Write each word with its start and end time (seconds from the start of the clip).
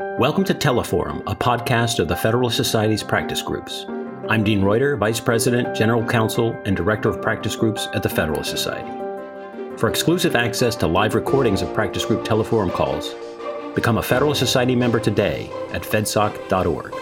Welcome 0.00 0.42
to 0.46 0.54
Teleforum, 0.54 1.22
a 1.28 1.36
podcast 1.36 2.00
of 2.00 2.08
the 2.08 2.16
Federalist 2.16 2.56
Society's 2.56 3.04
practice 3.04 3.40
groups. 3.40 3.86
I'm 4.28 4.42
Dean 4.42 4.60
Reuter, 4.60 4.96
Vice 4.96 5.20
President, 5.20 5.72
General 5.72 6.04
Counsel, 6.04 6.50
and 6.64 6.76
Director 6.76 7.08
of 7.10 7.22
Practice 7.22 7.54
Groups 7.54 7.86
at 7.94 8.02
the 8.02 8.08
Federalist 8.08 8.50
Society. 8.50 8.90
For 9.76 9.88
exclusive 9.88 10.34
access 10.34 10.74
to 10.76 10.88
live 10.88 11.14
recordings 11.14 11.62
of 11.62 11.72
practice 11.72 12.04
group 12.04 12.24
Teleforum 12.24 12.72
calls, 12.72 13.14
become 13.76 13.98
a 13.98 14.02
Federalist 14.02 14.40
Society 14.40 14.74
member 14.74 14.98
today 14.98 15.48
at 15.72 15.82
fedsoc.org. 15.82 16.92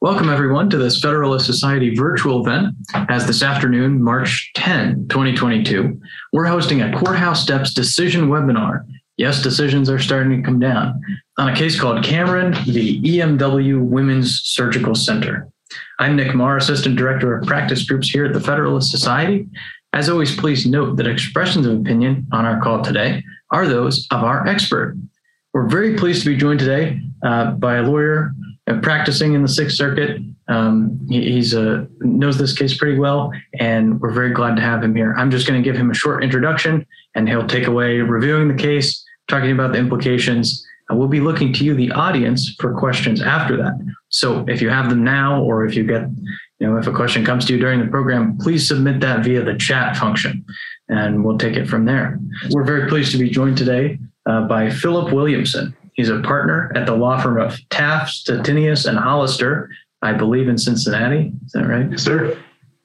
Welcome, 0.00 0.28
everyone, 0.28 0.70
to 0.70 0.76
this 0.76 0.98
Federalist 0.98 1.46
Society 1.46 1.94
virtual 1.94 2.44
event. 2.44 2.74
As 3.08 3.28
this 3.28 3.44
afternoon, 3.44 4.02
March 4.02 4.50
10, 4.56 5.06
2022, 5.08 6.00
we're 6.32 6.46
hosting 6.46 6.82
a 6.82 6.98
Courthouse 6.98 7.40
Steps 7.40 7.72
decision 7.72 8.28
webinar. 8.28 8.84
Yes, 9.20 9.42
decisions 9.42 9.90
are 9.90 9.98
starting 9.98 10.34
to 10.34 10.42
come 10.42 10.58
down 10.58 10.98
on 11.36 11.50
a 11.50 11.54
case 11.54 11.78
called 11.78 12.02
Cameron 12.02 12.52
the 12.64 13.02
EMW 13.02 13.84
Women's 13.84 14.40
Surgical 14.44 14.94
Center. 14.94 15.46
I'm 15.98 16.16
Nick 16.16 16.34
Marr, 16.34 16.56
Assistant 16.56 16.96
Director 16.96 17.36
of 17.36 17.46
Practice 17.46 17.84
Groups 17.84 18.08
here 18.08 18.24
at 18.24 18.32
the 18.32 18.40
Federalist 18.40 18.90
Society. 18.90 19.46
As 19.92 20.08
always, 20.08 20.34
please 20.34 20.64
note 20.64 20.96
that 20.96 21.06
expressions 21.06 21.66
of 21.66 21.78
opinion 21.78 22.28
on 22.32 22.46
our 22.46 22.62
call 22.62 22.80
today 22.80 23.22
are 23.50 23.68
those 23.68 24.06
of 24.10 24.24
our 24.24 24.46
expert. 24.46 24.96
We're 25.52 25.68
very 25.68 25.98
pleased 25.98 26.22
to 26.22 26.30
be 26.30 26.36
joined 26.38 26.60
today 26.60 27.02
uh, 27.22 27.50
by 27.50 27.76
a 27.76 27.82
lawyer 27.82 28.32
practicing 28.82 29.34
in 29.34 29.42
the 29.42 29.48
Sixth 29.48 29.76
Circuit. 29.76 30.22
Um, 30.48 30.98
he, 31.10 31.32
he's 31.32 31.54
uh, 31.54 31.84
knows 32.00 32.38
this 32.38 32.56
case 32.56 32.74
pretty 32.74 32.98
well, 32.98 33.34
and 33.58 34.00
we're 34.00 34.12
very 34.12 34.32
glad 34.32 34.56
to 34.56 34.62
have 34.62 34.82
him 34.82 34.96
here. 34.96 35.14
I'm 35.18 35.30
just 35.30 35.46
going 35.46 35.62
to 35.62 35.64
give 35.64 35.78
him 35.78 35.90
a 35.90 35.94
short 35.94 36.24
introduction, 36.24 36.86
and 37.14 37.28
he'll 37.28 37.46
take 37.46 37.66
away 37.66 37.98
reviewing 37.98 38.48
the 38.48 38.54
case, 38.54 39.04
talking 39.30 39.52
about 39.52 39.72
the 39.72 39.78
implications. 39.78 40.66
And 40.88 40.98
we'll 40.98 41.08
be 41.08 41.20
looking 41.20 41.52
to 41.54 41.64
you, 41.64 41.74
the 41.74 41.92
audience, 41.92 42.56
for 42.58 42.76
questions 42.76 43.22
after 43.22 43.56
that. 43.56 43.94
So 44.08 44.44
if 44.48 44.60
you 44.60 44.70
have 44.70 44.90
them 44.90 45.04
now, 45.04 45.40
or 45.42 45.64
if 45.64 45.76
you 45.76 45.84
get, 45.84 46.02
you 46.58 46.66
know, 46.66 46.76
if 46.76 46.88
a 46.88 46.92
question 46.92 47.24
comes 47.24 47.44
to 47.44 47.54
you 47.54 47.60
during 47.60 47.78
the 47.78 47.86
program, 47.86 48.36
please 48.38 48.66
submit 48.66 49.00
that 49.00 49.24
via 49.24 49.44
the 49.44 49.56
chat 49.56 49.96
function, 49.96 50.44
and 50.88 51.24
we'll 51.24 51.38
take 51.38 51.56
it 51.56 51.68
from 51.68 51.84
there. 51.84 52.18
We're 52.50 52.64
very 52.64 52.88
pleased 52.88 53.12
to 53.12 53.18
be 53.18 53.30
joined 53.30 53.56
today 53.56 54.00
uh, 54.26 54.48
by 54.48 54.68
Philip 54.68 55.12
Williamson. 55.12 55.76
He's 55.92 56.08
a 56.08 56.20
partner 56.20 56.72
at 56.74 56.86
the 56.86 56.96
law 56.96 57.20
firm 57.20 57.40
of 57.40 57.56
Taft, 57.70 58.10
Stettinius, 58.12 58.86
and 58.86 58.98
Hollister, 58.98 59.70
I 60.02 60.12
believe 60.12 60.48
in 60.48 60.58
Cincinnati. 60.58 61.32
Is 61.46 61.52
that 61.52 61.66
right? 61.66 61.88
Yes, 61.88 62.02
sir. 62.02 62.36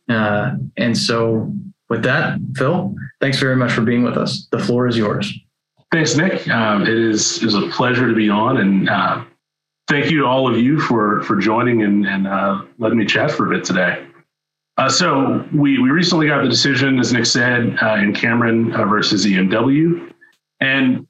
Uh, 0.10 0.58
and 0.78 0.96
so, 0.96 1.52
with 1.90 2.04
that, 2.04 2.40
Phil, 2.56 2.94
thanks 3.20 3.40
very 3.40 3.56
much 3.56 3.72
for 3.72 3.82
being 3.82 4.04
with 4.04 4.18
us. 4.18 4.48
The 4.52 4.60
floor 4.60 4.88
is 4.88 4.96
yours. 4.96 5.34
Thanks, 5.92 6.16
Nick. 6.16 6.48
Um, 6.50 6.84
it 6.84 6.90
is 6.90 7.42
is 7.44 7.56
a 7.56 7.68
pleasure 7.70 8.08
to 8.08 8.16
be 8.16 8.30
on, 8.30 8.58
and 8.58 8.90
uh, 8.90 9.24
thank 9.88 10.12
you 10.12 10.22
to 10.22 10.26
all 10.26 10.52
of 10.52 10.60
you 10.60 10.80
for 10.80 11.22
for 11.24 11.38
joining 11.38 11.84
and, 11.84 12.06
and 12.06 12.28
uh, 12.28 12.64
letting 12.78 12.98
me 12.98 13.06
chat 13.06 13.32
for 13.32 13.52
a 13.52 13.56
bit 13.56 13.64
today. 13.64 14.06
Uh, 14.78 14.90
so 14.90 15.48
we 15.54 15.80
we 15.80 15.90
recently 15.90 16.28
got 16.28 16.44
the 16.44 16.50
decision, 16.50 17.00
as 17.00 17.14
Nick 17.14 17.26
said, 17.26 17.78
uh, 17.82 17.96
in 17.96 18.14
Cameron 18.14 18.74
uh, 18.74 18.86
versus 18.86 19.26
EMW, 19.26 20.12
and 20.60 21.08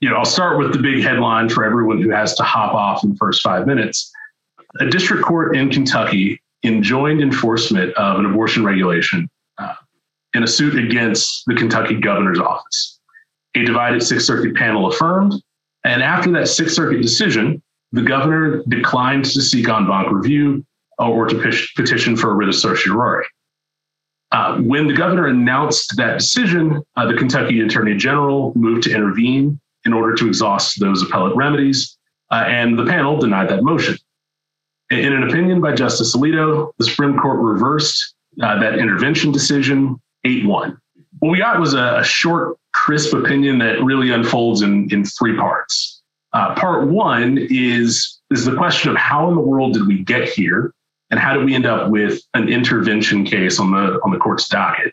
you 0.00 0.10
know, 0.10 0.16
I'll 0.16 0.24
start 0.24 0.58
with 0.58 0.72
the 0.72 0.78
big 0.78 1.02
headline 1.02 1.48
for 1.48 1.64
everyone 1.64 2.00
who 2.00 2.10
has 2.10 2.34
to 2.34 2.42
hop 2.42 2.74
off 2.74 3.02
in 3.02 3.10
the 3.10 3.16
first 3.16 3.42
five 3.42 3.66
minutes. 3.66 4.12
A 4.80 4.86
district 4.86 5.24
court 5.24 5.56
in 5.56 5.70
Kentucky 5.70 6.40
enjoined 6.64 7.20
enforcement 7.20 7.94
of 7.94 8.18
an 8.18 8.26
abortion 8.26 8.64
regulation 8.64 9.28
uh, 9.58 9.74
in 10.34 10.42
a 10.42 10.46
suit 10.46 10.78
against 10.78 11.44
the 11.46 11.54
Kentucky 11.54 11.94
governor's 11.94 12.38
office. 12.38 12.95
A 13.56 13.64
divided 13.64 14.02
Sixth 14.02 14.26
Circuit 14.26 14.54
panel 14.54 14.86
affirmed, 14.86 15.32
and 15.84 16.02
after 16.02 16.30
that 16.32 16.46
Sixth 16.46 16.74
Circuit 16.74 17.00
decision, 17.00 17.62
the 17.92 18.02
governor 18.02 18.62
declined 18.68 19.24
to 19.24 19.40
seek 19.40 19.66
en 19.68 19.86
banc 19.86 20.12
review 20.12 20.62
or 20.98 21.26
to 21.26 21.62
petition 21.74 22.16
for 22.16 22.32
a 22.32 22.34
writ 22.34 22.50
of 22.50 22.54
certiorari. 22.54 23.24
Uh, 24.30 24.58
when 24.58 24.86
the 24.86 24.92
governor 24.92 25.28
announced 25.28 25.96
that 25.96 26.18
decision, 26.18 26.82
uh, 26.96 27.06
the 27.06 27.16
Kentucky 27.16 27.62
Attorney 27.62 27.96
General 27.96 28.52
moved 28.54 28.82
to 28.82 28.94
intervene 28.94 29.58
in 29.86 29.94
order 29.94 30.14
to 30.16 30.26
exhaust 30.26 30.78
those 30.78 31.02
appellate 31.02 31.34
remedies, 31.34 31.96
uh, 32.30 32.44
and 32.46 32.78
the 32.78 32.84
panel 32.84 33.16
denied 33.16 33.48
that 33.48 33.62
motion. 33.62 33.96
In 34.90 35.14
an 35.14 35.22
opinion 35.22 35.62
by 35.62 35.74
Justice 35.74 36.14
Alito, 36.14 36.72
the 36.76 36.84
Supreme 36.84 37.18
Court 37.18 37.40
reversed 37.40 38.16
uh, 38.42 38.60
that 38.60 38.78
intervention 38.78 39.32
decision 39.32 39.96
8 40.24 40.44
1. 40.44 40.78
What 41.20 41.30
we 41.30 41.38
got 41.38 41.58
was 41.58 41.74
a, 41.74 41.98
a, 41.98 42.04
short, 42.04 42.56
crisp 42.72 43.14
opinion 43.14 43.58
that 43.58 43.82
really 43.82 44.10
unfolds 44.10 44.62
in, 44.62 44.88
in 44.92 45.04
three 45.04 45.36
parts. 45.36 46.02
Uh, 46.32 46.54
part 46.54 46.88
one 46.88 47.38
is, 47.50 48.20
is 48.30 48.44
the 48.44 48.54
question 48.54 48.90
of 48.90 48.96
how 48.96 49.28
in 49.28 49.34
the 49.34 49.40
world 49.40 49.72
did 49.72 49.86
we 49.86 50.02
get 50.02 50.28
here, 50.28 50.74
and 51.10 51.18
how 51.18 51.34
did 51.34 51.44
we 51.44 51.54
end 51.54 51.64
up 51.64 51.90
with 51.90 52.20
an 52.34 52.48
intervention 52.48 53.24
case 53.24 53.58
on 53.58 53.70
the, 53.70 53.98
on 54.04 54.10
the 54.10 54.18
court's 54.18 54.48
docket? 54.48 54.92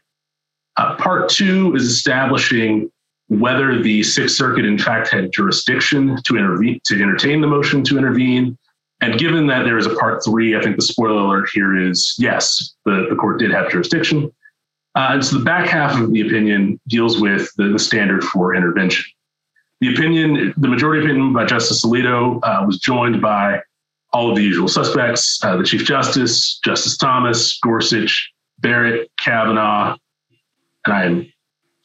Uh, 0.78 0.96
part 0.96 1.30
two 1.30 1.76
is 1.76 1.84
establishing 1.84 2.90
whether 3.28 3.82
the 3.82 4.04
Sixth 4.04 4.36
Circuit, 4.36 4.66
in 4.66 4.78
fact, 4.78 5.10
had 5.10 5.32
jurisdiction 5.32 6.22
to 6.24 6.38
intervene, 6.38 6.80
to 6.86 7.02
entertain 7.02 7.42
the 7.42 7.48
motion 7.48 7.84
to 7.84 7.98
intervene. 7.98 8.58
And 9.02 9.20
given 9.20 9.48
that 9.48 9.64
there 9.64 9.78
is 9.78 9.86
a 9.86 9.96
part 9.96 10.24
three, 10.24 10.56
I 10.56 10.62
think 10.62 10.76
the 10.78 10.82
spoiler 10.82 11.22
alert 11.22 11.50
here 11.54 11.78
is 11.78 12.16
yes, 12.18 12.76
the, 12.86 13.08
the 13.10 13.16
court 13.16 13.40
did 13.40 13.52
have 13.52 13.70
jurisdiction. 13.70 14.32
Uh, 14.96 15.10
and 15.14 15.26
so 15.26 15.40
the 15.40 15.44
back 15.44 15.68
half 15.68 16.00
of 16.00 16.12
the 16.12 16.22
opinion 16.22 16.80
deals 16.88 17.20
with 17.20 17.52
the, 17.58 17.70
the, 17.70 17.80
standard 17.80 18.24
for 18.24 18.54
intervention. 18.54 19.04
The 19.82 19.94
opinion, 19.94 20.54
the 20.56 20.68
majority 20.68 21.04
opinion 21.04 21.34
by 21.34 21.46
Justice 21.46 21.84
Alito 21.84 22.40
uh, 22.44 22.64
was 22.66 22.78
joined 22.78 23.22
by 23.22 23.62
all 24.12 24.30
of 24.30 24.36
the 24.36 24.44
usual 24.44 24.68
suspects 24.68 25.44
uh, 25.44 25.58
the 25.58 25.64
Chief 25.64 25.84
Justice, 25.84 26.60
Justice 26.64 26.96
Thomas, 26.98 27.60
Gorsuch, 27.60 28.32
Barrett, 28.60 29.10
Kavanaugh, 29.20 29.98
and 30.86 30.94
I 30.94 31.04
am 31.06 31.34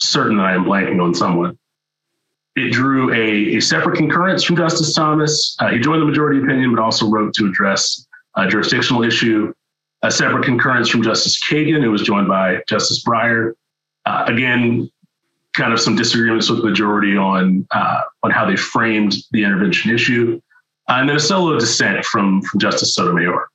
certain 0.01 0.37
that 0.37 0.45
I 0.45 0.55
am 0.55 0.65
blanking 0.65 1.03
on 1.03 1.15
someone. 1.15 1.59
It 2.57 2.73
drew 2.73 3.13
a, 3.13 3.57
a 3.57 3.61
separate 3.61 3.97
concurrence 3.97 4.45
from 4.45 4.57
Justice 4.57 4.93
Thomas. 4.93 5.57
Uh, 5.61 5.69
he 5.69 5.79
joined 5.79 6.03
the 6.03 6.07
majority 6.07 6.41
opinion, 6.41 6.75
but 6.75 6.83
also 6.83 7.09
wrote 7.09 7.33
to 7.35 7.47
address 7.47 8.07
a 8.37 8.47
jurisdictional 8.47 9.03
issue. 9.03 9.53
A 10.03 10.11
separate 10.11 10.45
concurrence 10.45 10.89
from 10.89 11.03
Justice 11.03 11.41
Kagan, 11.45 11.83
who 11.83 11.91
was 11.91 12.03
joined 12.03 12.29
by 12.29 12.63
Justice 12.69 13.03
Breyer. 13.05 13.55
Uh, 14.07 14.25
again, 14.27 14.91
kind 15.57 15.73
of 15.73 15.81
some 15.81 15.97
disagreements 15.97 16.49
with 16.49 16.61
the 16.61 16.65
majority 16.65 17.17
on 17.17 17.67
uh, 17.73 18.03
on 18.23 18.31
how 18.31 18.47
they 18.47 18.57
framed 18.57 19.17
the 19.33 19.43
intervention 19.43 19.91
issue, 19.91 20.41
uh, 20.89 20.95
and 20.95 21.09
then 21.09 21.17
a 21.17 21.21
solo 21.21 21.59
dissent 21.59 22.05
from 22.05 22.43
from 22.43 22.61
Justice 22.61 22.95
Sotomayor. 22.95 23.49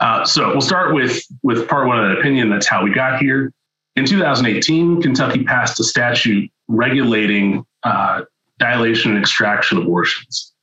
Uh, 0.00 0.24
so 0.24 0.48
we'll 0.48 0.62
start 0.62 0.94
with 0.94 1.22
with 1.42 1.68
part 1.68 1.86
one 1.86 2.02
of 2.02 2.08
that 2.08 2.18
opinion. 2.18 2.48
That's 2.48 2.66
how 2.66 2.82
we 2.82 2.92
got 2.92 3.20
here. 3.20 3.52
In 3.96 4.06
2018, 4.06 5.02
Kentucky 5.02 5.44
passed 5.44 5.78
a 5.78 5.84
statute 5.84 6.50
regulating 6.68 7.66
uh, 7.82 8.22
dilation 8.58 9.12
and 9.12 9.20
extraction 9.20 9.78
abortions. 9.78 10.54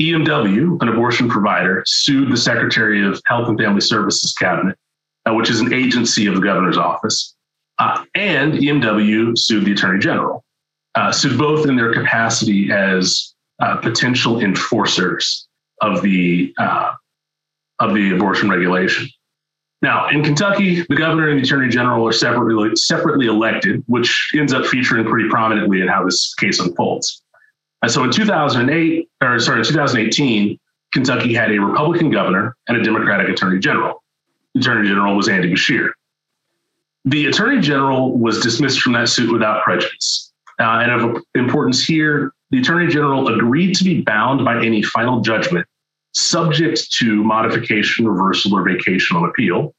EMW, 0.00 0.82
an 0.82 0.88
abortion 0.88 1.28
provider, 1.28 1.82
sued 1.86 2.30
the 2.30 2.36
Secretary 2.36 3.06
of 3.06 3.20
Health 3.26 3.48
and 3.48 3.58
Family 3.58 3.80
Services 3.80 4.32
Cabinet, 4.34 4.76
uh, 5.26 5.34
which 5.34 5.50
is 5.50 5.60
an 5.60 5.72
agency 5.72 6.26
of 6.26 6.34
the 6.34 6.40
governor's 6.40 6.76
office, 6.76 7.34
uh, 7.78 8.04
and 8.14 8.54
EMW 8.54 9.38
sued 9.38 9.64
the 9.64 9.72
Attorney 9.72 10.00
General, 10.00 10.44
uh, 10.96 11.12
sued 11.12 11.38
both 11.38 11.66
in 11.66 11.76
their 11.76 11.92
capacity 11.92 12.72
as 12.72 13.34
uh, 13.60 13.76
potential 13.76 14.40
enforcers 14.40 15.46
of 15.80 16.02
the 16.02 16.52
uh, 16.58 16.92
of 17.80 17.94
the 17.94 18.14
abortion 18.14 18.48
regulation. 18.48 19.08
Now, 19.82 20.08
in 20.08 20.24
Kentucky, 20.24 20.82
the 20.88 20.96
governor 20.96 21.28
and 21.28 21.38
the 21.38 21.42
attorney 21.42 21.68
general 21.68 22.06
are 22.06 22.12
separately, 22.12 22.74
separately 22.74 23.26
elected, 23.26 23.84
which 23.86 24.30
ends 24.34 24.52
up 24.52 24.64
featuring 24.66 25.04
pretty 25.04 25.28
prominently 25.28 25.82
in 25.82 25.88
how 25.88 26.04
this 26.04 26.34
case 26.36 26.58
unfolds. 26.58 27.23
And 27.84 27.92
so 27.92 28.02
in 28.02 28.10
2008, 28.10 29.10
or 29.20 29.38
sorry, 29.38 29.58
in 29.58 29.64
2018, 29.66 30.58
Kentucky 30.94 31.34
had 31.34 31.52
a 31.52 31.58
Republican 31.58 32.08
governor 32.08 32.56
and 32.66 32.78
a 32.78 32.82
Democratic 32.82 33.28
attorney 33.28 33.58
general. 33.58 34.02
The 34.54 34.60
attorney 34.60 34.88
general 34.88 35.14
was 35.14 35.28
Andy 35.28 35.52
Beshear. 35.52 35.90
The 37.04 37.26
attorney 37.26 37.60
general 37.60 38.16
was 38.16 38.40
dismissed 38.40 38.80
from 38.80 38.94
that 38.94 39.10
suit 39.10 39.30
without 39.30 39.64
prejudice. 39.64 40.32
Uh, 40.58 40.64
and 40.64 40.92
of 40.92 41.22
importance 41.34 41.84
here, 41.84 42.32
the 42.48 42.60
attorney 42.60 42.90
general 42.90 43.28
agreed 43.28 43.74
to 43.74 43.84
be 43.84 44.00
bound 44.00 44.46
by 44.46 44.64
any 44.64 44.82
final 44.82 45.20
judgment 45.20 45.66
subject 46.14 46.90
to 46.92 47.22
modification, 47.22 48.08
reversal, 48.08 48.54
or 48.54 48.62
vacation 48.62 49.18
on 49.18 49.28
appeal. 49.28 49.74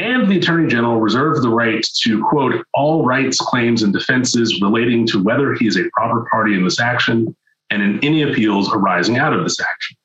And 0.00 0.30
the 0.30 0.38
Attorney 0.38 0.68
General 0.68 1.00
reserved 1.00 1.42
the 1.42 1.48
right 1.48 1.84
to, 2.02 2.24
quote, 2.24 2.64
all 2.72 3.04
rights, 3.04 3.38
claims, 3.38 3.82
and 3.82 3.92
defenses 3.92 4.60
relating 4.62 5.06
to 5.08 5.22
whether 5.22 5.54
he 5.54 5.66
is 5.66 5.76
a 5.76 5.90
proper 5.92 6.24
party 6.30 6.54
in 6.54 6.62
this 6.62 6.78
action 6.78 7.34
and 7.70 7.82
in 7.82 8.04
any 8.04 8.22
appeals 8.22 8.72
arising 8.72 9.18
out 9.18 9.32
of 9.32 9.42
this 9.44 9.60
action. 9.60 9.96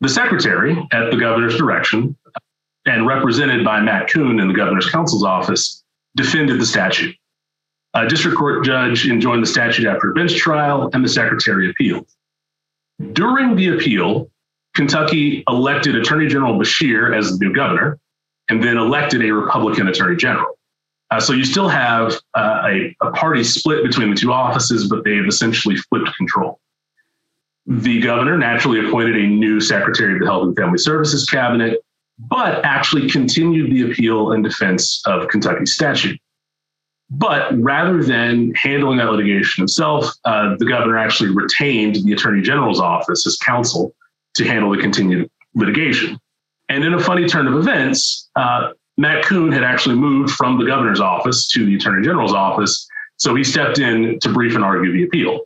The 0.00 0.08
Secretary, 0.08 0.76
at 0.92 1.10
the 1.10 1.16
governor's 1.16 1.56
direction, 1.56 2.16
and 2.86 3.06
represented 3.06 3.64
by 3.64 3.80
Matt 3.80 4.10
Kuhn 4.10 4.40
in 4.40 4.48
the 4.48 4.54
governor's 4.54 4.90
counsel's 4.90 5.24
office, 5.24 5.84
defended 6.16 6.60
the 6.60 6.66
statute. 6.66 7.14
A 7.94 8.08
district 8.08 8.36
court 8.36 8.64
judge 8.64 9.06
enjoined 9.06 9.42
the 9.42 9.46
statute 9.46 9.86
after 9.86 10.10
a 10.10 10.14
bench 10.14 10.36
trial, 10.36 10.90
and 10.92 11.04
the 11.04 11.08
secretary 11.08 11.70
appealed. 11.70 12.06
During 13.12 13.54
the 13.54 13.68
appeal, 13.68 14.30
Kentucky 14.74 15.44
elected 15.48 15.94
Attorney 15.94 16.28
General 16.28 16.58
Beshear 16.58 17.16
as 17.16 17.30
the 17.30 17.44
new 17.44 17.54
governor 17.54 17.98
and 18.48 18.62
then 18.62 18.76
elected 18.76 19.22
a 19.22 19.30
Republican 19.30 19.88
Attorney 19.88 20.16
General. 20.16 20.58
Uh, 21.10 21.20
so 21.20 21.34
you 21.34 21.44
still 21.44 21.68
have 21.68 22.14
uh, 22.34 22.62
a, 22.66 22.96
a 23.02 23.10
party 23.12 23.44
split 23.44 23.84
between 23.84 24.10
the 24.10 24.16
two 24.16 24.32
offices, 24.32 24.88
but 24.88 25.04
they've 25.04 25.26
essentially 25.26 25.76
flipped 25.76 26.16
control. 26.16 26.58
The 27.66 28.00
governor 28.00 28.36
naturally 28.36 28.86
appointed 28.86 29.16
a 29.16 29.26
new 29.26 29.60
Secretary 29.60 30.14
of 30.14 30.20
the 30.20 30.26
Health 30.26 30.44
and 30.44 30.56
Family 30.56 30.78
Services 30.78 31.24
Cabinet, 31.28 31.80
but 32.18 32.64
actually 32.64 33.08
continued 33.08 33.70
the 33.70 33.90
appeal 33.90 34.32
and 34.32 34.42
defense 34.42 35.00
of 35.06 35.28
Kentucky 35.28 35.66
statute. 35.66 36.20
But 37.10 37.52
rather 37.60 38.02
than 38.02 38.54
handling 38.54 38.98
that 38.98 39.10
litigation 39.10 39.62
himself, 39.62 40.10
uh, 40.24 40.56
the 40.58 40.64
governor 40.64 40.96
actually 40.96 41.30
retained 41.30 41.96
the 41.96 42.12
Attorney 42.12 42.42
General's 42.42 42.80
office 42.80 43.26
as 43.26 43.36
counsel 43.36 43.94
to 44.34 44.44
handle 44.44 44.70
the 44.70 44.78
continued 44.78 45.30
litigation. 45.54 46.18
And 46.68 46.84
in 46.84 46.94
a 46.94 47.00
funny 47.00 47.26
turn 47.28 47.46
of 47.46 47.54
events, 47.54 48.30
uh, 48.34 48.70
Matt 48.96 49.24
Kuhn 49.24 49.52
had 49.52 49.62
actually 49.62 49.96
moved 49.96 50.30
from 50.32 50.58
the 50.58 50.64
governor's 50.64 51.00
office 51.00 51.46
to 51.48 51.66
the 51.66 51.76
attorney 51.76 52.04
general's 52.04 52.32
office. 52.32 52.88
So 53.16 53.34
he 53.34 53.44
stepped 53.44 53.78
in 53.78 54.18
to 54.20 54.32
brief 54.32 54.54
and 54.54 54.64
argue 54.64 54.92
the 54.92 55.04
appeal. 55.04 55.40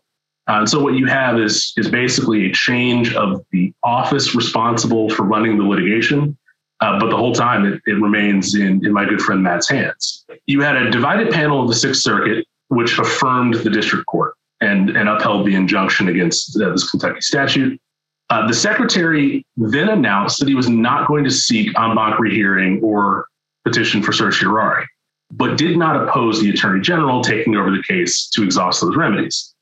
Uh, 0.48 0.60
and 0.60 0.68
so 0.68 0.80
what 0.80 0.94
you 0.94 1.06
have 1.06 1.38
is, 1.38 1.72
is 1.76 1.90
basically 1.90 2.50
a 2.50 2.52
change 2.52 3.14
of 3.14 3.44
the 3.50 3.72
office 3.82 4.34
responsible 4.34 5.10
for 5.10 5.24
running 5.24 5.58
the 5.58 5.64
litigation. 5.64 6.36
Uh, 6.80 6.98
but 7.00 7.08
the 7.10 7.16
whole 7.16 7.34
time 7.34 7.64
it, 7.64 7.80
it 7.86 7.94
remains 7.94 8.54
in, 8.54 8.84
in 8.84 8.92
my 8.92 9.04
good 9.04 9.20
friend 9.20 9.42
Matt's 9.42 9.68
hands. 9.68 10.24
You 10.46 10.60
had 10.60 10.76
a 10.76 10.90
divided 10.90 11.32
panel 11.32 11.62
of 11.62 11.68
the 11.68 11.74
Sixth 11.74 12.02
Circuit, 12.02 12.46
which 12.68 12.98
affirmed 12.98 13.54
the 13.54 13.70
district 13.70 14.06
court 14.06 14.34
and, 14.60 14.90
and 14.90 15.08
upheld 15.08 15.46
the 15.46 15.54
injunction 15.54 16.08
against 16.08 16.60
uh, 16.60 16.70
this 16.70 16.88
Kentucky 16.88 17.20
statute. 17.22 17.80
Uh, 18.28 18.46
the 18.46 18.54
secretary 18.54 19.46
then 19.56 19.88
announced 19.88 20.38
that 20.38 20.48
he 20.48 20.54
was 20.54 20.68
not 20.68 21.08
going 21.08 21.24
to 21.24 21.30
seek 21.30 21.68
en 21.78 21.94
banc 21.94 22.18
rehearing 22.18 22.80
or 22.82 23.26
petition 23.64 24.02
for 24.02 24.12
certiorari, 24.12 24.86
but 25.32 25.56
did 25.56 25.76
not 25.76 25.96
oppose 25.96 26.40
the 26.40 26.50
attorney 26.50 26.80
general 26.80 27.22
taking 27.22 27.56
over 27.56 27.70
the 27.70 27.82
case 27.82 28.28
to 28.28 28.42
exhaust 28.42 28.80
those 28.80 28.96
remedies. 28.96 29.54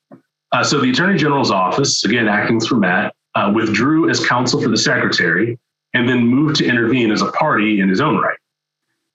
Uh, 0.54 0.62
so 0.62 0.80
the 0.80 0.88
attorney 0.88 1.18
general's 1.18 1.50
office, 1.50 2.04
again 2.04 2.28
acting 2.28 2.60
through 2.60 2.78
Matt, 2.78 3.12
uh, 3.34 3.50
withdrew 3.52 4.08
as 4.08 4.24
counsel 4.24 4.62
for 4.62 4.68
the 4.68 4.76
secretary 4.76 5.58
and 5.94 6.08
then 6.08 6.24
moved 6.24 6.54
to 6.54 6.64
intervene 6.64 7.10
as 7.10 7.22
a 7.22 7.32
party 7.32 7.80
in 7.80 7.88
his 7.88 8.00
own 8.00 8.18
right. 8.18 8.38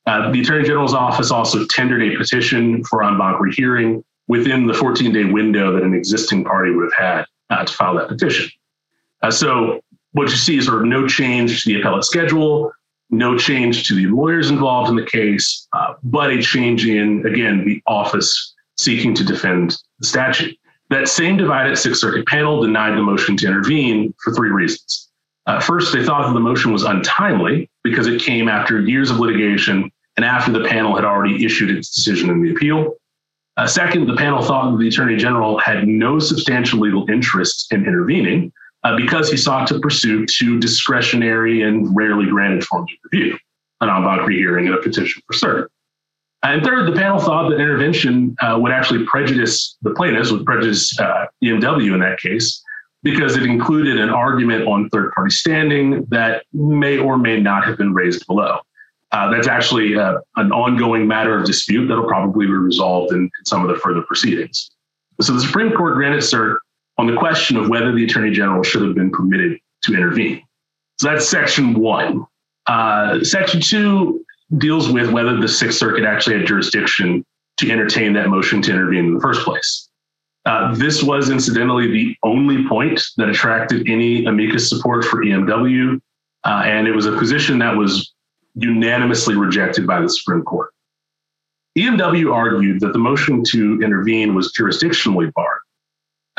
Uh, 0.05 0.29
the 0.31 0.41
attorney 0.41 0.65
general's 0.65 0.93
office 0.93 1.31
also 1.31 1.65
tendered 1.67 2.03
a 2.03 2.17
petition 2.17 2.83
for 2.83 3.05
en 3.05 3.17
banc 3.17 3.39
rehearing 3.39 4.03
within 4.27 4.67
the 4.67 4.73
14 4.73 5.13
day 5.13 5.23
window 5.23 5.71
that 5.71 5.83
an 5.83 5.93
existing 5.93 6.43
party 6.43 6.71
would 6.71 6.91
have 6.91 7.07
had 7.07 7.25
uh, 7.51 7.63
to 7.63 7.71
file 7.71 7.95
that 7.95 8.09
petition. 8.09 8.49
Uh, 9.21 9.31
so 9.31 9.79
what 10.11 10.23
you 10.23 10.35
see 10.35 10.57
is 10.57 10.65
sort 10.65 10.81
of 10.81 10.87
no 10.87 11.07
change 11.07 11.63
to 11.63 11.69
the 11.69 11.79
appellate 11.79 12.03
schedule, 12.03 12.69
no 13.11 13.37
change 13.37 13.87
to 13.87 13.95
the 13.95 14.07
lawyers 14.07 14.49
involved 14.49 14.89
in 14.89 14.97
the 14.97 15.05
case, 15.05 15.69
uh, 15.71 15.93
but 16.03 16.31
a 16.31 16.41
change 16.41 16.85
in, 16.85 17.25
again, 17.25 17.63
the 17.63 17.81
office 17.87 18.53
seeking 18.75 19.15
to 19.15 19.23
defend 19.23 19.77
the 19.99 20.05
statute. 20.05 20.58
That 20.89 21.07
same 21.07 21.37
divided 21.37 21.77
Sixth 21.77 22.01
Circuit 22.01 22.25
panel 22.25 22.61
denied 22.61 22.97
the 22.97 23.03
motion 23.03 23.37
to 23.37 23.47
intervene 23.47 24.13
for 24.23 24.33
three 24.33 24.49
reasons. 24.49 25.09
Uh, 25.45 25.59
first, 25.59 25.93
they 25.93 26.03
thought 26.03 26.27
that 26.27 26.33
the 26.33 26.39
motion 26.39 26.71
was 26.71 26.83
untimely 26.83 27.69
because 27.83 28.07
it 28.07 28.21
came 28.21 28.49
after 28.49 28.81
years 28.81 29.09
of 29.09 29.19
litigation 29.19 29.91
and 30.17 30.25
after 30.25 30.51
the 30.51 30.67
panel 30.67 30.95
had 30.95 31.05
already 31.05 31.45
issued 31.45 31.71
its 31.71 31.93
decision 31.93 32.29
in 32.29 32.41
the 32.41 32.51
appeal. 32.51 32.95
Uh, 33.57 33.67
second, 33.67 34.07
the 34.07 34.15
panel 34.15 34.41
thought 34.41 34.71
that 34.71 34.77
the 34.77 34.87
Attorney 34.87 35.15
General 35.15 35.57
had 35.59 35.87
no 35.87 36.19
substantial 36.19 36.79
legal 36.79 37.09
interest 37.09 37.71
in 37.71 37.85
intervening 37.85 38.51
uh, 38.83 38.95
because 38.95 39.29
he 39.29 39.37
sought 39.37 39.67
to 39.67 39.79
pursue 39.79 40.25
two 40.25 40.59
discretionary 40.59 41.61
and 41.61 41.95
rarely 41.95 42.25
granted 42.25 42.63
forms 42.63 42.91
of 42.91 43.11
review 43.11 43.37
an 43.81 43.89
en 43.89 44.03
banc 44.03 44.27
rehearing 44.27 44.67
and 44.67 44.75
a 44.75 44.81
petition 44.81 45.21
for 45.25 45.33
cert. 45.33 45.67
And 46.41 46.63
third, 46.63 46.87
the 46.87 46.97
panel 46.97 47.19
thought 47.19 47.49
that 47.49 47.59
intervention 47.59 48.35
uh, 48.41 48.57
would 48.59 48.71
actually 48.71 49.05
prejudice 49.05 49.77
the 49.81 49.91
plaintiffs, 49.91 50.31
would 50.31 50.45
prejudice 50.45 50.97
uh, 50.99 51.25
EMW 51.43 51.93
in 51.93 51.99
that 51.99 52.19
case, 52.19 52.63
because 53.03 53.35
it 53.35 53.43
included 53.43 53.99
an 53.99 54.09
argument 54.09 54.65
on 54.65 54.89
third 54.89 55.11
party 55.13 55.31
standing 55.31 56.05
that 56.09 56.43
may 56.53 56.97
or 56.97 57.17
may 57.17 57.39
not 57.39 57.65
have 57.65 57.77
been 57.77 57.93
raised 57.93 58.25
below. 58.25 58.59
Uh, 59.11 59.29
that's 59.31 59.47
actually 59.47 59.97
uh, 59.97 60.19
an 60.35 60.51
ongoing 60.51 61.07
matter 61.07 61.37
of 61.37 61.45
dispute 61.45 61.87
that'll 61.87 62.07
probably 62.07 62.45
be 62.45 62.51
resolved 62.51 63.11
in, 63.11 63.23
in 63.23 63.45
some 63.45 63.63
of 63.63 63.69
the 63.69 63.75
further 63.75 64.03
proceedings. 64.03 64.69
So 65.19 65.33
the 65.33 65.41
Supreme 65.41 65.73
Court 65.73 65.95
granted 65.95 66.21
cert 66.21 66.57
on 66.97 67.07
the 67.07 67.17
question 67.17 67.57
of 67.57 67.69
whether 67.69 67.93
the 67.93 68.05
Attorney 68.05 68.31
General 68.31 68.63
should 68.63 68.83
have 68.83 68.95
been 68.95 69.11
permitted 69.11 69.59
to 69.83 69.93
intervene. 69.93 70.43
So 70.99 71.09
that's 71.09 71.27
section 71.27 71.73
one. 71.73 72.25
Uh, 72.67 73.23
section 73.23 73.61
two 73.61 74.23
deals 74.57 74.89
with 74.89 75.11
whether 75.11 75.39
the 75.39 75.47
Sixth 75.47 75.77
Circuit 75.77 76.05
actually 76.05 76.37
had 76.37 76.47
jurisdiction 76.47 77.25
to 77.57 77.71
entertain 77.71 78.13
that 78.13 78.29
motion 78.29 78.61
to 78.63 78.71
intervene 78.71 79.05
in 79.05 79.13
the 79.13 79.21
first 79.21 79.41
place. 79.41 79.89
Uh, 80.45 80.73
this 80.75 81.03
was 81.03 81.29
incidentally 81.29 81.87
the 81.91 82.15
only 82.23 82.67
point 82.67 83.01
that 83.17 83.29
attracted 83.29 83.87
any 83.89 84.25
amicus 84.25 84.69
support 84.69 85.03
for 85.05 85.23
EMW, 85.23 85.99
uh, 86.45 86.63
and 86.65 86.87
it 86.87 86.91
was 86.91 87.05
a 87.05 87.11
position 87.17 87.59
that 87.59 87.75
was 87.75 88.13
unanimously 88.55 89.35
rejected 89.35 89.85
by 89.85 90.01
the 90.01 90.09
Supreme 90.09 90.41
Court. 90.43 90.71
EMW 91.77 92.33
argued 92.33 92.79
that 92.79 92.93
the 92.93 92.99
motion 92.99 93.43
to 93.43 93.79
intervene 93.83 94.33
was 94.33 94.53
jurisdictionally 94.57 95.31
barred 95.33 95.59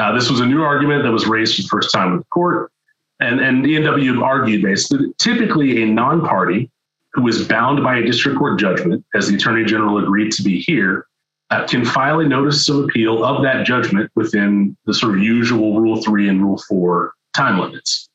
uh, 0.00 0.12
this 0.12 0.30
was 0.30 0.40
a 0.40 0.46
new 0.46 0.62
argument 0.62 1.02
that 1.02 1.12
was 1.12 1.26
raised 1.26 1.56
for 1.56 1.62
the 1.62 1.68
first 1.68 1.92
time 1.92 2.12
with 2.12 2.22
the 2.22 2.28
court. 2.28 2.72
And, 3.20 3.38
and 3.38 3.66
EMW 3.66 4.22
argued 4.22 4.62
basically 4.62 5.08
that 5.08 5.18
typically 5.18 5.82
a 5.82 5.86
non 5.86 6.22
party 6.22 6.70
who 7.12 7.26
is 7.28 7.46
bound 7.46 7.82
by 7.82 7.98
a 7.98 8.02
district 8.02 8.38
court 8.38 8.58
judgment, 8.58 9.04
as 9.14 9.28
the 9.28 9.34
Attorney 9.34 9.64
General 9.64 9.98
agreed 9.98 10.32
to 10.32 10.42
be 10.42 10.60
here, 10.60 11.06
uh, 11.50 11.66
can 11.66 11.84
file 11.84 12.20
a 12.20 12.28
notice 12.28 12.68
of 12.68 12.84
appeal 12.84 13.24
of 13.24 13.42
that 13.42 13.66
judgment 13.66 14.10
within 14.14 14.76
the 14.86 14.94
sort 14.94 15.16
of 15.16 15.22
usual 15.22 15.80
Rule 15.80 16.00
3 16.00 16.28
and 16.28 16.42
Rule 16.42 16.62
4 16.68 17.12
time 17.34 17.58
limits. 17.58 18.08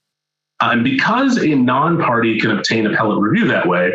Uh, 0.61 0.69
and 0.71 0.83
because 0.83 1.37
a 1.37 1.49
non 1.49 2.01
party 2.01 2.39
can 2.39 2.51
obtain 2.51 2.87
appellate 2.87 3.19
review 3.19 3.47
that 3.47 3.67
way, 3.67 3.93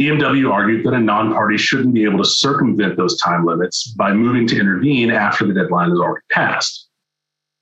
EMW 0.00 0.50
argued 0.50 0.86
that 0.86 0.94
a 0.94 1.00
non 1.00 1.32
party 1.32 1.58
shouldn't 1.58 1.92
be 1.92 2.04
able 2.04 2.18
to 2.18 2.24
circumvent 2.24 2.96
those 2.96 3.20
time 3.20 3.44
limits 3.44 3.88
by 3.88 4.12
moving 4.12 4.46
to 4.46 4.58
intervene 4.58 5.10
after 5.10 5.46
the 5.46 5.52
deadline 5.52 5.90
is 5.90 5.98
already 5.98 6.24
passed. 6.30 6.88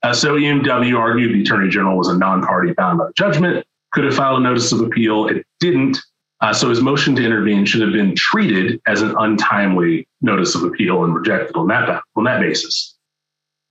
Uh, 0.02 0.12
so 0.12 0.36
EMW 0.36 0.96
argued 0.96 1.34
the 1.34 1.42
Attorney 1.42 1.68
General 1.68 1.96
was 1.96 2.08
a 2.08 2.16
non-party 2.16 2.72
bound 2.74 2.98
by 2.98 3.06
the 3.06 3.12
judgment, 3.14 3.66
could 3.92 4.04
have 4.04 4.14
filed 4.14 4.38
a 4.38 4.42
notice 4.42 4.70
of 4.70 4.80
appeal. 4.80 5.26
It 5.26 5.44
didn't. 5.58 5.98
Uh, 6.40 6.52
so 6.52 6.68
his 6.68 6.80
motion 6.80 7.16
to 7.16 7.24
intervene 7.24 7.64
should 7.64 7.80
have 7.80 7.92
been 7.92 8.14
treated 8.14 8.80
as 8.86 9.02
an 9.02 9.14
untimely 9.18 10.06
notice 10.20 10.54
of 10.54 10.62
appeal 10.62 11.04
and 11.04 11.14
rejected 11.14 11.56
on 11.56 11.66
that, 11.66 12.02
on 12.14 12.24
that 12.24 12.40
basis. 12.40 12.96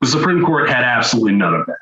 The 0.01 0.07
Supreme 0.07 0.45
Court 0.45 0.69
had 0.69 0.83
absolutely 0.83 1.33
none 1.33 1.53
of 1.53 1.65
that. 1.65 1.77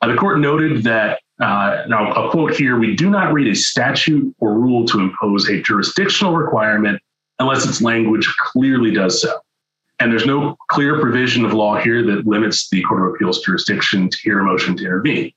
Uh, 0.00 0.08
the 0.08 0.16
court 0.16 0.40
noted 0.40 0.82
that, 0.84 1.20
uh, 1.40 1.84
now 1.88 2.12
I'll 2.12 2.30
quote 2.30 2.54
here, 2.54 2.78
we 2.78 2.94
do 2.94 3.10
not 3.10 3.32
read 3.32 3.48
a 3.48 3.54
statute 3.54 4.34
or 4.38 4.54
rule 4.54 4.86
to 4.86 5.00
impose 5.00 5.48
a 5.48 5.62
jurisdictional 5.62 6.36
requirement 6.36 7.00
unless 7.38 7.66
its 7.66 7.80
language 7.80 8.26
clearly 8.38 8.92
does 8.92 9.22
so. 9.22 9.38
And 10.00 10.12
there's 10.12 10.26
no 10.26 10.56
clear 10.68 11.00
provision 11.00 11.44
of 11.44 11.52
law 11.52 11.76
here 11.80 12.04
that 12.04 12.26
limits 12.26 12.68
the 12.68 12.82
Court 12.82 13.06
of 13.06 13.14
Appeals 13.14 13.40
jurisdiction 13.40 14.08
to 14.08 14.18
hear 14.22 14.40
a 14.40 14.44
motion 14.44 14.76
to 14.76 14.84
intervene, 14.84 15.32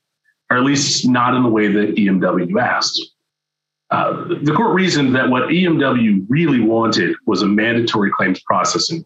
or 0.50 0.58
at 0.58 0.64
least 0.64 1.08
not 1.08 1.34
in 1.34 1.42
the 1.42 1.48
way 1.48 1.68
that 1.68 1.96
EMW 1.96 2.60
asked. 2.60 3.00
Uh, 3.92 4.24
the 4.42 4.52
court 4.52 4.74
reasoned 4.74 5.14
that 5.14 5.28
what 5.28 5.50
EMW 5.50 6.24
really 6.26 6.60
wanted 6.60 7.14
was 7.26 7.42
a 7.42 7.46
mandatory 7.46 8.10
claims 8.10 8.40
processing. 8.40 9.04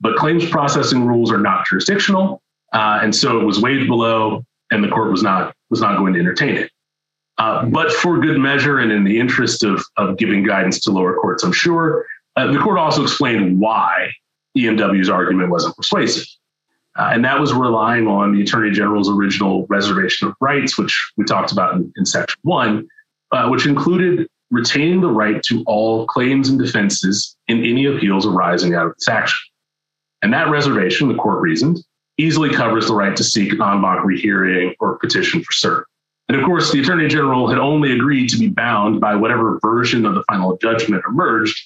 But 0.00 0.16
claims 0.16 0.46
processing 0.46 1.06
rules 1.06 1.32
are 1.32 1.38
not 1.38 1.66
jurisdictional, 1.66 2.42
uh, 2.74 3.00
and 3.02 3.16
so 3.16 3.40
it 3.40 3.44
was 3.44 3.62
waived 3.62 3.86
below, 3.86 4.44
and 4.70 4.84
the 4.84 4.88
court 4.88 5.10
was 5.10 5.22
not 5.22 5.56
was 5.70 5.80
not 5.80 5.96
going 5.96 6.12
to 6.12 6.20
entertain 6.20 6.54
it. 6.54 6.70
Uh, 7.38 7.64
but 7.64 7.90
for 7.90 8.20
good 8.20 8.38
measure 8.38 8.78
and 8.78 8.92
in 8.92 9.04
the 9.04 9.18
interest 9.18 9.64
of, 9.64 9.82
of 9.96 10.18
giving 10.18 10.42
guidance 10.42 10.80
to 10.80 10.90
lower 10.90 11.14
courts, 11.14 11.42
I'm 11.42 11.52
sure, 11.52 12.04
uh, 12.36 12.52
the 12.52 12.58
court 12.58 12.78
also 12.78 13.02
explained 13.02 13.58
why 13.58 14.12
EMW's 14.56 15.08
argument 15.08 15.50
wasn't 15.50 15.76
persuasive. 15.76 16.26
Uh, 16.96 17.10
and 17.12 17.24
that 17.24 17.40
was 17.40 17.54
relying 17.54 18.06
on 18.06 18.34
the 18.34 18.42
Attorney 18.42 18.70
General's 18.70 19.08
original 19.08 19.66
reservation 19.68 20.28
of 20.28 20.34
rights, 20.40 20.78
which 20.78 21.12
we 21.16 21.24
talked 21.24 21.50
about 21.50 21.74
in, 21.74 21.92
in 21.96 22.04
Section 22.04 22.38
1, 22.42 22.86
uh, 23.32 23.48
which 23.48 23.66
included 23.66 24.28
retaining 24.50 25.00
the 25.00 25.10
right 25.10 25.42
to 25.42 25.64
all 25.66 26.06
claims 26.06 26.48
and 26.48 26.58
defenses 26.58 27.36
in 27.48 27.64
any 27.64 27.86
appeals 27.86 28.26
arising 28.26 28.74
out 28.74 28.86
of 28.86 28.94
this 28.94 29.08
action. 29.08 29.38
And 30.22 30.32
that 30.32 30.48
reservation, 30.48 31.08
the 31.08 31.14
court 31.14 31.40
reasoned, 31.40 31.78
easily 32.18 32.50
covers 32.50 32.86
the 32.86 32.94
right 32.94 33.16
to 33.16 33.24
seek 33.24 33.52
an 33.52 33.62
en 33.62 33.82
banc 33.82 34.04
rehearing 34.04 34.74
or 34.80 34.98
petition 34.98 35.42
for 35.42 35.52
cert. 35.52 35.84
And 36.28 36.38
of 36.38 36.44
course, 36.46 36.72
the 36.72 36.80
Attorney 36.80 37.08
General 37.08 37.48
had 37.48 37.58
only 37.58 37.92
agreed 37.92 38.28
to 38.30 38.38
be 38.38 38.48
bound 38.48 39.00
by 39.00 39.14
whatever 39.14 39.58
version 39.60 40.06
of 40.06 40.14
the 40.14 40.22
final 40.28 40.56
judgment 40.56 41.02
emerged 41.06 41.60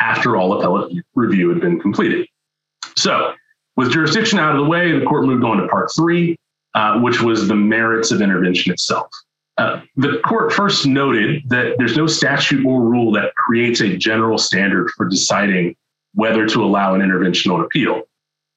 after 0.00 0.36
all 0.36 0.58
appellate 0.58 0.92
review 1.14 1.48
had 1.48 1.60
been 1.60 1.80
completed. 1.80 2.26
So, 2.96 3.32
with 3.76 3.92
jurisdiction 3.92 4.38
out 4.38 4.54
of 4.54 4.62
the 4.62 4.68
way, 4.68 4.98
the 4.98 5.06
court 5.06 5.24
moved 5.24 5.44
on 5.44 5.56
to 5.58 5.68
part 5.68 5.90
three, 5.96 6.38
uh, 6.74 7.00
which 7.00 7.22
was 7.22 7.48
the 7.48 7.54
merits 7.54 8.10
of 8.10 8.20
intervention 8.20 8.70
itself. 8.72 9.08
Uh, 9.58 9.82
the 9.96 10.18
court 10.24 10.52
first 10.52 10.86
noted 10.86 11.42
that 11.48 11.74
there's 11.76 11.96
no 11.96 12.06
statute 12.06 12.64
or 12.64 12.80
rule 12.80 13.12
that 13.12 13.34
creates 13.34 13.80
a 13.80 13.96
general 13.96 14.38
standard 14.38 14.90
for 14.96 15.06
deciding 15.06 15.76
whether 16.14 16.46
to 16.46 16.64
allow 16.64 16.94
an 16.94 17.02
intervention 17.02 17.52
on 17.52 17.60
appeal. 17.60 18.02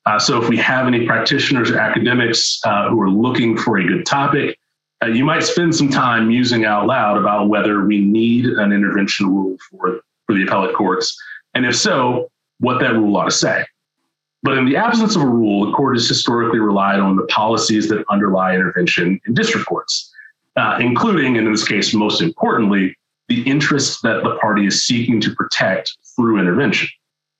Uh, 0.05 0.19
so, 0.19 0.41
if 0.41 0.47
we 0.47 0.57
have 0.57 0.87
any 0.87 1.05
practitioners 1.05 1.71
or 1.71 1.79
academics 1.79 2.59
uh, 2.65 2.89
who 2.89 3.01
are 3.01 3.09
looking 3.09 3.57
for 3.57 3.77
a 3.77 3.85
good 3.85 4.05
topic, 4.05 4.57
uh, 5.03 5.07
you 5.07 5.25
might 5.25 5.43
spend 5.43 5.75
some 5.75 5.89
time 5.89 6.27
musing 6.27 6.63
out 6.63 6.85
loud 6.85 7.17
about 7.17 7.49
whether 7.49 7.83
we 7.85 7.99
need 7.99 8.45
an 8.45 8.71
intervention 8.71 9.27
rule 9.27 9.57
for, 9.69 9.99
for 10.25 10.35
the 10.35 10.43
appellate 10.43 10.75
courts, 10.75 11.17
and 11.55 11.65
if 11.65 11.75
so, 11.75 12.29
what 12.59 12.79
that 12.79 12.93
rule 12.93 13.17
ought 13.17 13.25
to 13.25 13.31
say. 13.31 13.65
But 14.43 14.59
in 14.59 14.65
the 14.65 14.77
absence 14.77 15.15
of 15.15 15.23
a 15.23 15.27
rule, 15.27 15.65
the 15.65 15.71
court 15.73 15.95
has 15.95 16.07
historically 16.07 16.59
relied 16.59 16.99
on 16.99 17.15
the 17.15 17.23
policies 17.23 17.89
that 17.89 18.05
underlie 18.09 18.53
intervention 18.53 19.19
in 19.25 19.33
district 19.33 19.65
courts, 19.65 20.13
uh, 20.55 20.77
including, 20.79 21.37
and 21.37 21.47
in 21.47 21.53
this 21.53 21.67
case, 21.67 21.93
most 21.93 22.21
importantly, 22.21 22.95
the 23.27 23.41
interest 23.43 24.01
that 24.03 24.23
the 24.23 24.37
party 24.41 24.67
is 24.67 24.85
seeking 24.85 25.19
to 25.21 25.33
protect 25.35 25.97
through 26.15 26.39
intervention. 26.39 26.87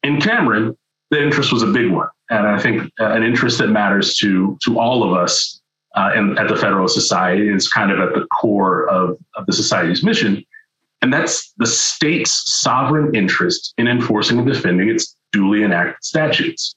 In 0.03 0.19
Cameron, 0.19 0.77
the 1.11 1.21
interest 1.21 1.53
was 1.53 1.63
a 1.63 1.67
big 1.67 1.91
one, 1.91 2.07
and 2.29 2.47
I 2.47 2.59
think 2.59 2.91
uh, 2.99 3.11
an 3.11 3.23
interest 3.23 3.59
that 3.59 3.67
matters 3.67 4.15
to 4.17 4.57
to 4.65 4.79
all 4.79 5.03
of 5.03 5.13
us 5.13 5.61
uh, 5.95 6.11
in, 6.15 6.37
at 6.37 6.47
the 6.47 6.55
Federalist 6.55 6.95
Society 6.95 7.47
is 7.49 7.69
kind 7.69 7.91
of 7.91 7.99
at 7.99 8.13
the 8.13 8.25
core 8.27 8.89
of, 8.89 9.17
of 9.35 9.45
the 9.45 9.53
society's 9.53 10.03
mission, 10.03 10.43
and 11.01 11.13
that's 11.13 11.53
the 11.57 11.67
state's 11.67 12.43
sovereign 12.59 13.13
interest 13.15 13.73
in 13.77 13.87
enforcing 13.87 14.39
and 14.39 14.47
defending 14.47 14.89
its 14.89 15.15
duly 15.31 15.63
enacted 15.63 16.03
statutes. 16.03 16.75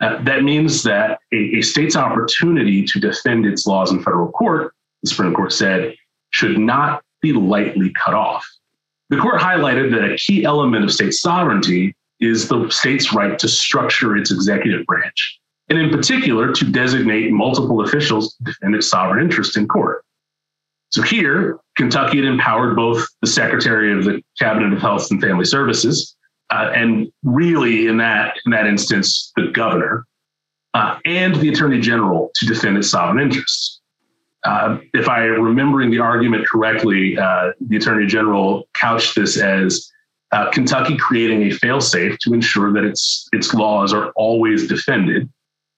Uh, 0.00 0.20
that 0.24 0.42
means 0.42 0.82
that 0.82 1.20
a, 1.32 1.58
a, 1.58 1.62
state's 1.62 1.94
opportunity 1.94 2.84
to 2.84 2.98
defend 2.98 3.46
its 3.46 3.66
laws 3.66 3.92
in 3.92 4.02
federal 4.02 4.30
court, 4.32 4.74
the 5.02 5.10
Supreme 5.10 5.34
Court 5.34 5.52
said, 5.52 5.94
should 6.30 6.58
not 6.58 7.02
be 7.20 7.32
lightly 7.32 7.92
cut 7.92 8.14
off. 8.14 8.46
The 9.10 9.18
court 9.18 9.40
highlighted 9.40 9.90
that 9.92 10.10
a 10.10 10.16
key 10.16 10.44
element 10.44 10.84
of 10.84 10.92
state 10.92 11.12
sovereignty 11.12 11.94
is 12.20 12.48
the 12.48 12.68
state's 12.70 13.12
right 13.12 13.38
to 13.38 13.48
structure 13.48 14.16
its 14.16 14.30
executive 14.30 14.86
branch, 14.86 15.38
and 15.68 15.78
in 15.78 15.90
particular, 15.90 16.52
to 16.52 16.64
designate 16.70 17.30
multiple 17.30 17.82
officials 17.82 18.34
to 18.36 18.44
defend 18.44 18.74
its 18.74 18.88
sovereign 18.88 19.22
interest 19.22 19.56
in 19.56 19.68
court. 19.68 20.04
So 20.90 21.02
here, 21.02 21.58
Kentucky 21.76 22.18
had 22.18 22.26
empowered 22.26 22.76
both 22.76 23.06
the 23.20 23.26
Secretary 23.26 23.96
of 23.96 24.04
the 24.04 24.22
Cabinet 24.38 24.72
of 24.72 24.80
Health 24.80 25.10
and 25.10 25.20
Family 25.20 25.44
Services 25.44 26.16
uh, 26.52 26.70
and 26.74 27.10
really 27.22 27.86
in 27.86 27.96
that 27.96 28.36
in 28.44 28.52
that 28.52 28.66
instance, 28.66 29.32
the 29.36 29.48
governor 29.48 30.06
uh, 30.74 30.98
and 31.04 31.34
the 31.36 31.48
attorney 31.48 31.80
general 31.80 32.30
to 32.34 32.46
defend 32.46 32.76
its 32.76 32.90
sovereign 32.90 33.20
interests. 33.24 33.80
Uh, 34.44 34.78
if 34.92 35.08
I 35.08 35.24
am 35.24 35.42
remembering 35.42 35.90
the 35.90 36.00
argument 36.00 36.46
correctly, 36.48 37.16
uh, 37.16 37.52
the 37.60 37.76
attorney 37.76 38.06
general 38.06 38.68
couched 38.74 39.14
this 39.14 39.38
as 39.38 39.90
uh, 40.32 40.50
Kentucky 40.50 40.96
creating 40.96 41.42
a 41.42 41.50
failsafe 41.50 42.18
to 42.18 42.34
ensure 42.34 42.72
that 42.72 42.84
its 42.84 43.28
its 43.32 43.54
laws 43.54 43.92
are 43.92 44.10
always 44.16 44.66
defended, 44.66 45.30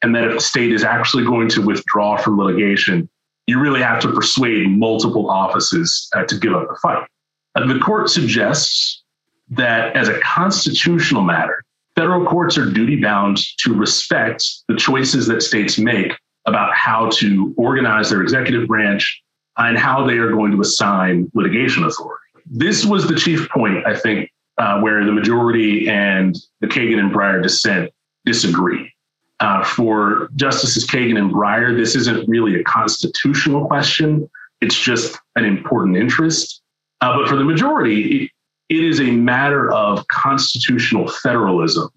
and 0.02 0.14
that 0.14 0.24
if 0.24 0.34
the 0.34 0.40
state 0.40 0.72
is 0.72 0.84
actually 0.84 1.24
going 1.24 1.48
to 1.50 1.60
withdraw 1.60 2.16
from 2.16 2.38
litigation, 2.38 3.08
you 3.46 3.60
really 3.60 3.82
have 3.82 4.00
to 4.00 4.12
persuade 4.12 4.70
multiple 4.70 5.28
offices 5.28 6.08
uh, 6.14 6.24
to 6.24 6.38
give 6.38 6.54
up 6.54 6.68
the 6.68 6.78
fight. 6.80 7.06
the 7.54 7.78
court 7.80 8.08
suggests 8.08 9.02
that 9.50 9.94
as 9.94 10.08
a 10.08 10.18
constitutional 10.20 11.22
matter, 11.22 11.62
federal 11.96 12.24
courts 12.24 12.56
are 12.56 12.70
duty 12.70 12.96
bound 12.96 13.38
to 13.58 13.74
respect 13.74 14.42
the 14.68 14.76
choices 14.76 15.26
that 15.26 15.42
states 15.42 15.78
make 15.78 16.12
about 16.46 16.74
how 16.74 17.08
to 17.10 17.54
organize 17.56 18.10
their 18.10 18.22
executive 18.22 18.68
branch 18.68 19.22
and 19.56 19.78
how 19.78 20.06
they 20.06 20.18
are 20.18 20.30
going 20.30 20.52
to 20.52 20.60
assign 20.60 21.30
litigation 21.34 21.84
authority. 21.84 22.20
This 22.46 22.84
was 22.84 23.08
the 23.08 23.14
chief 23.14 23.48
point, 23.50 23.86
I 23.86 23.96
think, 23.96 24.30
uh, 24.58 24.80
where 24.80 25.04
the 25.04 25.12
majority 25.12 25.88
and 25.88 26.36
the 26.60 26.66
Kagan 26.66 26.98
and 26.98 27.12
Breyer 27.12 27.42
dissent 27.42 27.90
disagree. 28.24 28.92
Uh, 29.40 29.64
for 29.64 30.28
Justices 30.36 30.86
Kagan 30.86 31.18
and 31.18 31.32
Breyer, 31.32 31.76
this 31.76 31.96
isn't 31.96 32.28
really 32.28 32.60
a 32.60 32.64
constitutional 32.64 33.66
question. 33.66 34.28
It's 34.60 34.78
just 34.78 35.18
an 35.36 35.44
important 35.44 35.96
interest. 35.96 36.62
Uh, 37.00 37.18
but 37.18 37.28
for 37.28 37.36
the 37.36 37.44
majority, 37.44 38.30
it 38.68 38.84
is 38.84 39.00
a 39.00 39.10
matter 39.10 39.72
of 39.72 40.06
constitutional 40.08 41.08
federalism 41.08 41.88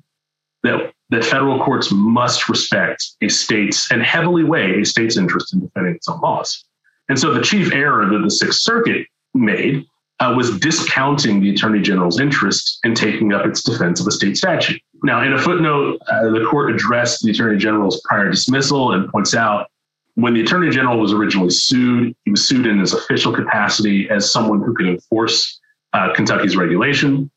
that, 0.63 0.93
that 1.09 1.23
federal 1.23 1.63
courts 1.63 1.91
must 1.91 2.49
respect 2.49 3.05
a 3.21 3.29
state's 3.29 3.91
and 3.91 4.01
heavily 4.01 4.43
weigh 4.43 4.81
a 4.81 4.85
state's 4.85 5.17
interest 5.17 5.53
in 5.53 5.61
defending 5.61 5.95
its 5.95 6.07
own 6.07 6.19
laws. 6.19 6.65
And 7.09 7.17
so 7.17 7.33
the 7.33 7.41
chief 7.41 7.71
error 7.71 8.05
that 8.05 8.21
the 8.23 8.29
Sixth 8.29 8.59
Circuit 8.59 9.07
made 9.33 9.85
uh, 10.19 10.33
was 10.35 10.59
discounting 10.59 11.41
the 11.41 11.51
Attorney 11.51 11.81
General's 11.81 12.19
interest 12.19 12.79
in 12.83 12.95
taking 12.95 13.33
up 13.33 13.45
its 13.45 13.61
defense 13.61 14.01
of 14.01 14.07
a 14.07 14.11
state 14.11 14.35
statute. 14.35 14.81
Now, 15.03 15.21
in 15.21 15.33
a 15.33 15.37
footnote, 15.37 16.01
uh, 16.11 16.29
the 16.29 16.45
court 16.49 16.73
addressed 16.73 17.23
the 17.23 17.31
Attorney 17.31 17.57
General's 17.57 18.01
prior 18.03 18.29
dismissal 18.29 18.93
and 18.93 19.09
points 19.09 19.35
out 19.35 19.67
when 20.15 20.33
the 20.33 20.41
Attorney 20.41 20.71
General 20.71 20.99
was 20.99 21.13
originally 21.13 21.51
sued, 21.51 22.15
he 22.25 22.31
was 22.31 22.47
sued 22.47 22.65
in 22.65 22.79
his 22.79 22.93
official 22.93 23.31
capacity 23.31 24.09
as 24.09 24.31
someone 24.31 24.59
who 24.63 24.73
could 24.73 24.87
enforce 24.87 25.59
uh, 25.93 26.11
Kentucky's 26.15 26.57
regulation. 26.57 27.29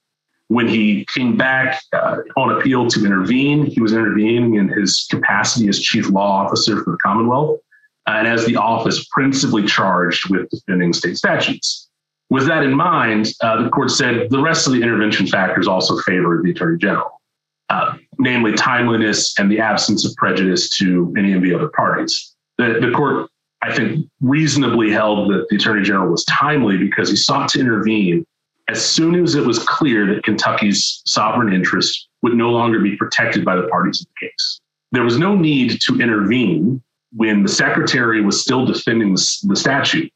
When 0.50 0.66
he 0.66 1.04
came 1.14 1.36
back 1.36 1.80
uh, 1.92 2.16
on 2.36 2.50
appeal 2.50 2.88
to 2.88 3.06
intervene, 3.06 3.66
he 3.66 3.80
was 3.80 3.92
intervening 3.92 4.56
in 4.56 4.66
his 4.66 5.06
capacity 5.08 5.68
as 5.68 5.78
chief 5.78 6.10
law 6.10 6.44
officer 6.44 6.82
for 6.82 6.90
the 6.90 6.96
Commonwealth 6.96 7.60
and 8.08 8.26
as 8.26 8.46
the 8.46 8.56
office 8.56 9.06
principally 9.12 9.64
charged 9.64 10.28
with 10.28 10.50
defending 10.50 10.92
state 10.92 11.16
statutes. 11.16 11.88
With 12.30 12.48
that 12.48 12.64
in 12.64 12.74
mind, 12.74 13.32
uh, 13.44 13.62
the 13.62 13.68
court 13.68 13.92
said 13.92 14.28
the 14.30 14.42
rest 14.42 14.66
of 14.66 14.72
the 14.72 14.82
intervention 14.82 15.28
factors 15.28 15.68
also 15.68 15.98
favor 15.98 16.42
the 16.42 16.50
attorney 16.50 16.78
general, 16.78 17.20
uh, 17.68 17.94
namely 18.18 18.52
timeliness 18.54 19.38
and 19.38 19.48
the 19.48 19.60
absence 19.60 20.04
of 20.04 20.16
prejudice 20.16 20.68
to 20.78 21.14
any 21.16 21.32
of 21.32 21.42
the 21.42 21.54
other 21.54 21.68
parties. 21.68 22.34
The, 22.58 22.80
the 22.80 22.90
court, 22.90 23.30
I 23.62 23.72
think, 23.72 24.04
reasonably 24.20 24.90
held 24.90 25.30
that 25.30 25.46
the 25.48 25.54
attorney 25.54 25.84
general 25.84 26.10
was 26.10 26.24
timely 26.24 26.76
because 26.76 27.08
he 27.08 27.14
sought 27.14 27.50
to 27.50 27.60
intervene 27.60 28.26
as 28.70 28.84
soon 28.84 29.16
as 29.16 29.34
it 29.34 29.44
was 29.44 29.58
clear 29.58 30.06
that 30.06 30.22
Kentucky's 30.22 31.02
sovereign 31.04 31.52
interests 31.52 32.08
would 32.22 32.34
no 32.34 32.50
longer 32.50 32.78
be 32.78 32.96
protected 32.96 33.44
by 33.44 33.56
the 33.56 33.66
parties 33.68 34.00
in 34.00 34.06
the 34.14 34.28
case. 34.28 34.60
There 34.92 35.02
was 35.02 35.18
no 35.18 35.34
need 35.34 35.80
to 35.86 36.00
intervene 36.00 36.82
when 37.12 37.42
the 37.42 37.48
secretary 37.48 38.22
was 38.22 38.40
still 38.40 38.64
defending 38.64 39.14
the, 39.14 39.56
statute, 39.56 40.12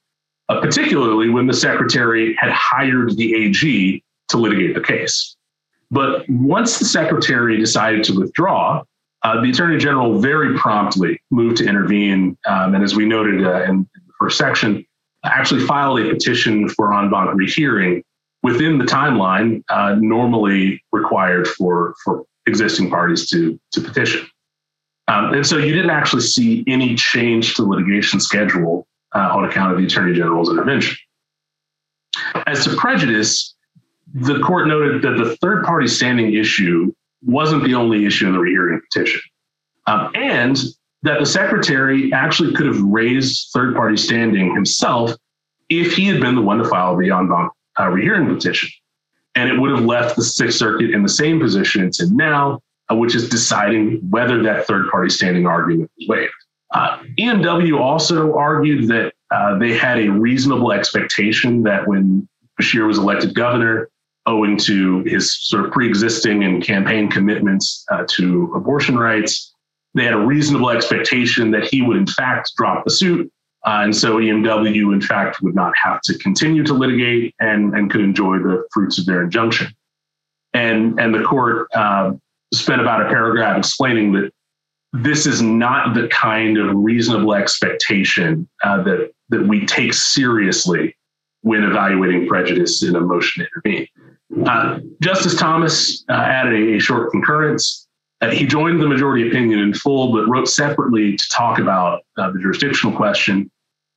uh, 0.48 0.60
particularly 0.60 1.28
when 1.28 1.46
the 1.46 1.54
secretary 1.54 2.36
had 2.38 2.52
hired 2.52 3.16
the 3.16 3.34
AG 3.34 4.04
to 4.28 4.36
litigate 4.36 4.74
the 4.74 4.80
case. 4.80 5.36
But 5.90 6.28
once 6.28 6.78
the 6.78 6.84
secretary 6.84 7.58
decided 7.58 8.04
to 8.04 8.18
withdraw, 8.18 8.84
uh, 9.24 9.40
the 9.40 9.50
attorney 9.50 9.78
general 9.78 10.20
very 10.20 10.56
promptly 10.56 11.20
moved 11.30 11.56
to 11.56 11.66
intervene. 11.66 12.36
Um, 12.46 12.74
and 12.74 12.84
as 12.84 12.94
we 12.94 13.04
noted 13.06 13.44
uh, 13.44 13.64
in 13.64 13.88
the 13.94 14.12
first 14.20 14.38
section, 14.38 14.84
actually 15.24 15.64
filed 15.64 16.00
a 16.00 16.10
petition 16.10 16.68
for 16.68 16.92
en 16.94 17.10
banc 17.10 17.30
rehearing 17.34 18.02
within 18.44 18.76
the 18.76 18.84
timeline 18.84 19.64
uh, 19.70 19.96
normally 19.98 20.80
required 20.92 21.48
for 21.48 21.96
for 22.04 22.24
existing 22.46 22.90
parties 22.90 23.28
to 23.30 23.58
to 23.72 23.80
petition. 23.80 24.24
Um, 25.08 25.34
and 25.34 25.46
so 25.46 25.58
you 25.58 25.74
didn't 25.74 25.90
actually 25.90 26.22
see 26.22 26.62
any 26.66 26.94
change 26.94 27.54
to 27.54 27.62
the 27.62 27.68
litigation 27.68 28.20
schedule 28.20 28.86
uh, 29.14 29.18
on 29.32 29.44
account 29.44 29.72
of 29.72 29.78
the 29.78 29.84
Attorney 29.84 30.14
General's 30.14 30.48
intervention. 30.48 30.96
As 32.46 32.64
to 32.64 32.76
prejudice, 32.76 33.54
the 34.14 34.38
court 34.40 34.66
noted 34.66 35.02
that 35.02 35.22
the 35.22 35.36
third 35.36 35.64
party 35.64 35.88
standing 35.88 36.34
issue 36.34 36.94
wasn't 37.22 37.64
the 37.64 37.74
only 37.74 38.06
issue 38.06 38.28
in 38.28 38.32
the 38.32 38.38
rehearing 38.38 38.80
petition, 38.80 39.20
um, 39.86 40.10
and 40.14 40.58
that 41.02 41.18
the 41.20 41.26
secretary 41.26 42.12
actually 42.12 42.54
could 42.54 42.66
have 42.66 42.80
raised 42.80 43.50
third 43.52 43.74
party 43.74 43.96
standing 43.96 44.54
himself 44.54 45.12
if 45.68 45.94
he 45.94 46.06
had 46.06 46.20
been 46.20 46.34
the 46.34 46.42
one 46.42 46.58
to 46.58 46.64
file 46.68 46.96
the 46.96 47.10
en 47.10 47.28
banc 47.28 47.50
uh, 47.78 47.88
rehearing 47.88 48.34
petition. 48.34 48.70
And 49.34 49.50
it 49.50 49.58
would 49.58 49.70
have 49.70 49.84
left 49.84 50.16
the 50.16 50.22
Sixth 50.22 50.58
Circuit 50.58 50.90
in 50.90 51.02
the 51.02 51.08
same 51.08 51.40
position 51.40 51.84
it's 51.84 52.00
in 52.00 52.16
now, 52.16 52.60
uh, 52.90 52.94
which 52.94 53.14
is 53.14 53.28
deciding 53.28 53.98
whether 54.10 54.42
that 54.42 54.66
third 54.66 54.88
party 54.90 55.10
standing 55.10 55.46
argument 55.46 55.90
was 55.98 56.08
waived. 56.08 56.32
Uh, 56.72 56.98
EMW 57.18 57.78
also 57.78 58.34
argued 58.34 58.88
that 58.88 59.12
uh, 59.30 59.58
they 59.58 59.72
had 59.72 59.98
a 59.98 60.08
reasonable 60.08 60.72
expectation 60.72 61.62
that 61.62 61.86
when 61.86 62.28
Beshear 62.60 62.86
was 62.86 62.98
elected 62.98 63.34
governor, 63.34 63.88
owing 64.26 64.56
to 64.56 65.02
his 65.04 65.36
sort 65.46 65.66
of 65.66 65.72
pre 65.72 65.88
existing 65.88 66.44
and 66.44 66.62
campaign 66.62 67.10
commitments 67.10 67.84
uh, 67.90 68.04
to 68.08 68.52
abortion 68.54 68.98
rights, 68.98 69.52
they 69.94 70.04
had 70.04 70.14
a 70.14 70.18
reasonable 70.18 70.70
expectation 70.70 71.50
that 71.52 71.64
he 71.64 71.82
would, 71.82 71.96
in 71.96 72.06
fact, 72.06 72.52
drop 72.56 72.84
the 72.84 72.90
suit 72.90 73.30
uh, 73.64 73.80
and 73.82 73.96
so 73.96 74.16
EMW, 74.16 74.92
in 74.92 75.00
fact, 75.00 75.40
would 75.42 75.54
not 75.54 75.72
have 75.82 76.00
to 76.02 76.18
continue 76.18 76.62
to 76.64 76.74
litigate 76.74 77.34
and, 77.40 77.74
and 77.74 77.90
could 77.90 78.02
enjoy 78.02 78.38
the 78.38 78.64
fruits 78.72 78.98
of 78.98 79.06
their 79.06 79.22
injunction. 79.22 79.68
And, 80.52 81.00
and 81.00 81.14
the 81.14 81.22
court 81.22 81.68
uh, 81.74 82.12
spent 82.52 82.80
about 82.80 83.02
a 83.02 83.06
paragraph 83.06 83.58
explaining 83.58 84.12
that 84.12 84.30
this 84.92 85.26
is 85.26 85.42
not 85.42 85.94
the 85.94 86.06
kind 86.08 86.56
of 86.56 86.70
reasonable 86.74 87.34
expectation 87.34 88.48
uh, 88.62 88.82
that 88.84 89.10
that 89.30 89.46
we 89.46 89.66
take 89.66 89.92
seriously 89.92 90.96
when 91.40 91.64
evaluating 91.64 92.28
prejudice 92.28 92.82
in 92.82 92.94
a 92.94 93.00
motion 93.00 93.44
to 93.44 93.72
intervene. 93.72 94.46
Uh, 94.46 94.78
Justice 95.00 95.36
Thomas 95.36 96.04
uh, 96.08 96.12
added 96.12 96.54
a, 96.54 96.76
a, 96.76 96.78
short 96.78 97.10
concurrence. 97.10 97.86
Uh, 98.20 98.30
he 98.30 98.46
joined 98.46 98.80
the 98.80 98.86
majority 98.86 99.28
opinion 99.28 99.58
in 99.58 99.74
full, 99.74 100.12
but 100.12 100.26
wrote 100.26 100.48
separately 100.48 101.16
to 101.16 101.28
talk 101.30 101.58
about 101.58 102.02
uh, 102.16 102.30
the 102.30 102.38
jurisdictional 102.38 102.96
question, 102.96 103.50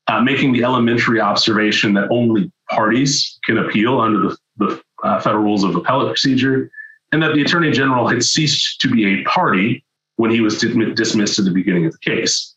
uh, 0.07 0.21
making 0.21 0.53
the 0.53 0.63
elementary 0.63 1.19
observation 1.19 1.93
that 1.93 2.07
only 2.11 2.51
parties 2.69 3.39
can 3.45 3.57
appeal 3.57 3.99
under 3.99 4.19
the, 4.19 4.37
the 4.57 4.81
federal 5.21 5.43
rules 5.43 5.63
of 5.63 5.75
appellate 5.75 6.07
procedure, 6.07 6.71
and 7.11 7.21
that 7.21 7.33
the 7.33 7.41
Attorney 7.41 7.71
General 7.71 8.07
had 8.07 8.23
ceased 8.23 8.79
to 8.81 8.89
be 8.89 9.05
a 9.05 9.23
party 9.23 9.83
when 10.15 10.31
he 10.31 10.41
was 10.41 10.59
dismissed 10.59 11.39
at 11.39 11.45
the 11.45 11.51
beginning 11.51 11.85
of 11.85 11.91
the 11.91 11.99
case. 11.99 12.55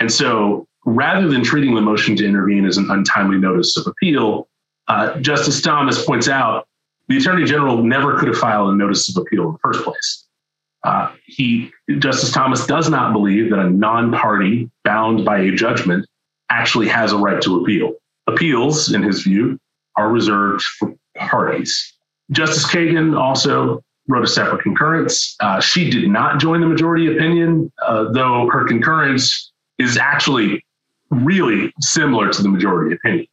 And 0.00 0.10
so 0.10 0.66
rather 0.84 1.28
than 1.28 1.42
treating 1.42 1.74
the 1.74 1.80
motion 1.80 2.16
to 2.16 2.26
intervene 2.26 2.64
as 2.64 2.76
an 2.76 2.90
untimely 2.90 3.38
notice 3.38 3.76
of 3.76 3.86
appeal, 3.86 4.48
uh, 4.88 5.18
Justice 5.20 5.60
Thomas 5.60 6.04
points 6.04 6.28
out 6.28 6.66
the 7.08 7.16
Attorney 7.16 7.44
General 7.44 7.82
never 7.82 8.18
could 8.18 8.28
have 8.28 8.38
filed 8.38 8.72
a 8.72 8.76
notice 8.76 9.08
of 9.08 9.20
appeal 9.20 9.46
in 9.46 9.52
the 9.52 9.58
first 9.62 9.84
place. 9.84 10.26
Uh, 10.84 11.12
he, 11.26 11.70
Justice 11.98 12.32
Thomas 12.32 12.66
does 12.66 12.90
not 12.90 13.12
believe 13.12 13.50
that 13.50 13.60
a 13.60 13.70
non-party 13.70 14.70
bound 14.84 15.24
by 15.24 15.38
a 15.38 15.52
judgment 15.52 16.06
actually 16.52 16.88
has 16.88 17.12
a 17.12 17.16
right 17.16 17.40
to 17.42 17.60
appeal. 17.60 17.94
Appeals, 18.26 18.92
in 18.92 19.02
his 19.02 19.22
view, 19.22 19.58
are 19.96 20.10
reserved 20.10 20.62
for 20.78 20.94
parties. 21.16 21.94
Justice 22.30 22.66
Kagan 22.70 23.18
also 23.18 23.82
wrote 24.08 24.24
a 24.24 24.28
separate 24.28 24.62
concurrence. 24.62 25.36
Uh, 25.40 25.60
she 25.60 25.90
did 25.90 26.08
not 26.08 26.40
join 26.40 26.60
the 26.60 26.66
majority 26.66 27.14
opinion, 27.14 27.72
uh, 27.86 28.10
though 28.12 28.48
her 28.50 28.66
concurrence 28.66 29.52
is 29.78 29.96
actually 29.96 30.64
really 31.10 31.72
similar 31.80 32.30
to 32.32 32.42
the 32.42 32.48
majority 32.48 32.94
opinion. 32.94 33.26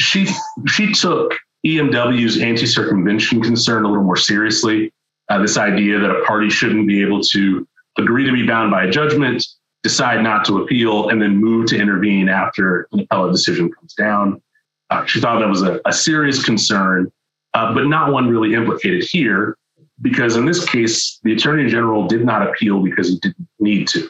She 0.00 0.28
she 0.66 0.92
took 0.92 1.34
EMW's 1.66 2.40
anti-circumvention 2.40 3.42
concern 3.42 3.84
a 3.84 3.88
little 3.88 4.04
more 4.04 4.16
seriously. 4.16 4.92
Uh, 5.30 5.40
this 5.40 5.56
idea 5.56 5.98
that 5.98 6.10
a 6.10 6.22
party 6.24 6.50
shouldn't 6.50 6.86
be 6.86 7.00
able 7.00 7.20
to 7.22 7.66
agree 7.98 8.24
to 8.26 8.32
be 8.32 8.46
bound 8.46 8.70
by 8.70 8.84
a 8.84 8.90
judgment, 8.90 9.44
decide 9.84 10.22
not 10.22 10.44
to 10.46 10.62
appeal, 10.62 11.10
and 11.10 11.22
then 11.22 11.36
move 11.36 11.66
to 11.66 11.78
intervene 11.78 12.28
after 12.28 12.88
an 12.92 13.00
appellate 13.00 13.32
decision 13.32 13.70
comes 13.70 13.94
down. 13.94 14.42
Uh, 14.90 15.04
she 15.04 15.20
thought 15.20 15.38
that 15.38 15.48
was 15.48 15.62
a, 15.62 15.80
a 15.84 15.92
serious 15.92 16.42
concern, 16.42 17.12
uh, 17.52 17.72
but 17.72 17.84
not 17.84 18.10
one 18.10 18.28
really 18.28 18.54
implicated 18.54 19.04
here, 19.08 19.56
because 20.00 20.36
in 20.36 20.46
this 20.46 20.64
case, 20.68 21.20
the 21.22 21.34
Attorney 21.34 21.68
General 21.68 22.08
did 22.08 22.24
not 22.24 22.48
appeal 22.48 22.82
because 22.82 23.08
he 23.08 23.18
didn't 23.18 23.46
need 23.60 23.86
to. 23.88 24.08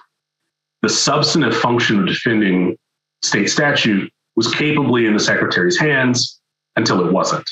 The 0.82 0.88
substantive 0.88 1.56
function 1.56 2.00
of 2.00 2.06
defending 2.06 2.78
state 3.22 3.50
statute 3.50 4.10
was 4.36 4.54
capably 4.54 5.06
in 5.06 5.12
the 5.12 5.20
secretary's 5.20 5.78
hands 5.78 6.40
until 6.76 7.04
it 7.04 7.12
wasn't. 7.12 7.48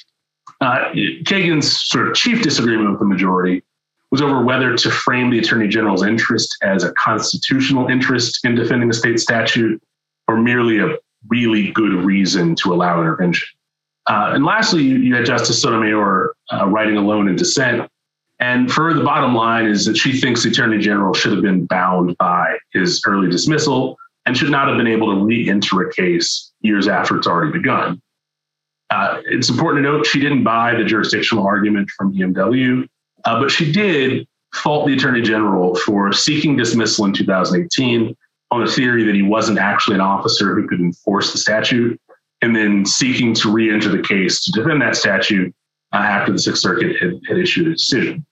Uh, 0.60 0.92
Kagan's 1.24 1.80
sort 1.88 2.08
of 2.08 2.14
chief 2.14 2.42
disagreement 2.42 2.90
with 2.90 3.00
the 3.00 3.06
majority 3.06 3.64
was 4.12 4.20
over 4.20 4.42
whether 4.42 4.76
to 4.76 4.90
frame 4.90 5.30
the 5.30 5.38
attorney 5.38 5.66
general's 5.66 6.04
interest 6.04 6.56
as 6.62 6.84
a 6.84 6.92
constitutional 6.92 7.88
interest 7.88 8.44
in 8.44 8.54
defending 8.54 8.90
a 8.90 8.92
state 8.92 9.18
statute 9.18 9.82
or 10.28 10.36
merely 10.36 10.78
a 10.78 10.98
really 11.28 11.72
good 11.72 11.92
reason 11.92 12.54
to 12.54 12.74
allow 12.74 13.00
intervention. 13.00 13.48
Uh, 14.08 14.32
and 14.34 14.44
lastly, 14.44 14.82
you, 14.82 14.98
you, 14.98 15.14
had 15.14 15.24
Justice 15.24 15.62
Sotomayor 15.62 16.34
uh, 16.52 16.66
writing 16.66 16.96
alone 16.96 17.26
in 17.26 17.36
dissent. 17.36 17.88
And 18.38 18.70
for 18.70 18.88
her, 18.88 18.94
the 18.94 19.04
bottom 19.04 19.34
line 19.34 19.66
is 19.66 19.86
that 19.86 19.96
she 19.96 20.20
thinks 20.20 20.42
the 20.42 20.50
attorney 20.50 20.78
general 20.78 21.14
should 21.14 21.32
have 21.32 21.42
been 21.42 21.64
bound 21.66 22.16
by 22.18 22.58
his 22.72 23.00
early 23.06 23.30
dismissal 23.30 23.96
and 24.26 24.36
should 24.36 24.50
not 24.50 24.68
have 24.68 24.76
been 24.76 24.88
able 24.88 25.14
to 25.14 25.24
re-enter 25.24 25.88
a 25.88 25.92
case 25.92 26.52
years 26.60 26.86
after 26.86 27.16
it's 27.16 27.26
already 27.26 27.52
begun. 27.52 28.02
Uh, 28.90 29.22
it's 29.24 29.48
important 29.48 29.84
to 29.84 29.90
note 29.90 30.04
she 30.04 30.20
didn't 30.20 30.44
buy 30.44 30.74
the 30.74 30.84
jurisdictional 30.84 31.46
argument 31.46 31.88
from 31.96 32.12
EMW, 32.12 32.86
uh, 33.24 33.40
but 33.40 33.50
she 33.50 33.70
did 33.72 34.26
fault 34.54 34.86
the 34.86 34.94
attorney 34.94 35.22
general 35.22 35.74
for 35.76 36.12
seeking 36.12 36.56
dismissal 36.56 37.04
in 37.04 37.12
2018 37.12 38.16
on 38.50 38.64
the 38.64 38.70
theory 38.70 39.04
that 39.04 39.14
he 39.14 39.22
wasn't 39.22 39.58
actually 39.58 39.94
an 39.94 40.00
officer 40.02 40.54
who 40.54 40.68
could 40.68 40.80
enforce 40.80 41.32
the 41.32 41.38
statute, 41.38 41.98
and 42.42 42.54
then 42.54 42.84
seeking 42.84 43.32
to 43.34 43.50
re-enter 43.50 43.88
the 43.88 44.02
case 44.02 44.44
to 44.44 44.52
defend 44.52 44.82
that 44.82 44.94
statute 44.94 45.54
uh, 45.92 45.96
after 45.96 46.32
the 46.32 46.38
Sixth 46.38 46.60
Circuit 46.60 46.96
had, 47.00 47.20
had 47.26 47.38
issued 47.38 47.68
a 47.68 47.70
decision. 47.70 48.26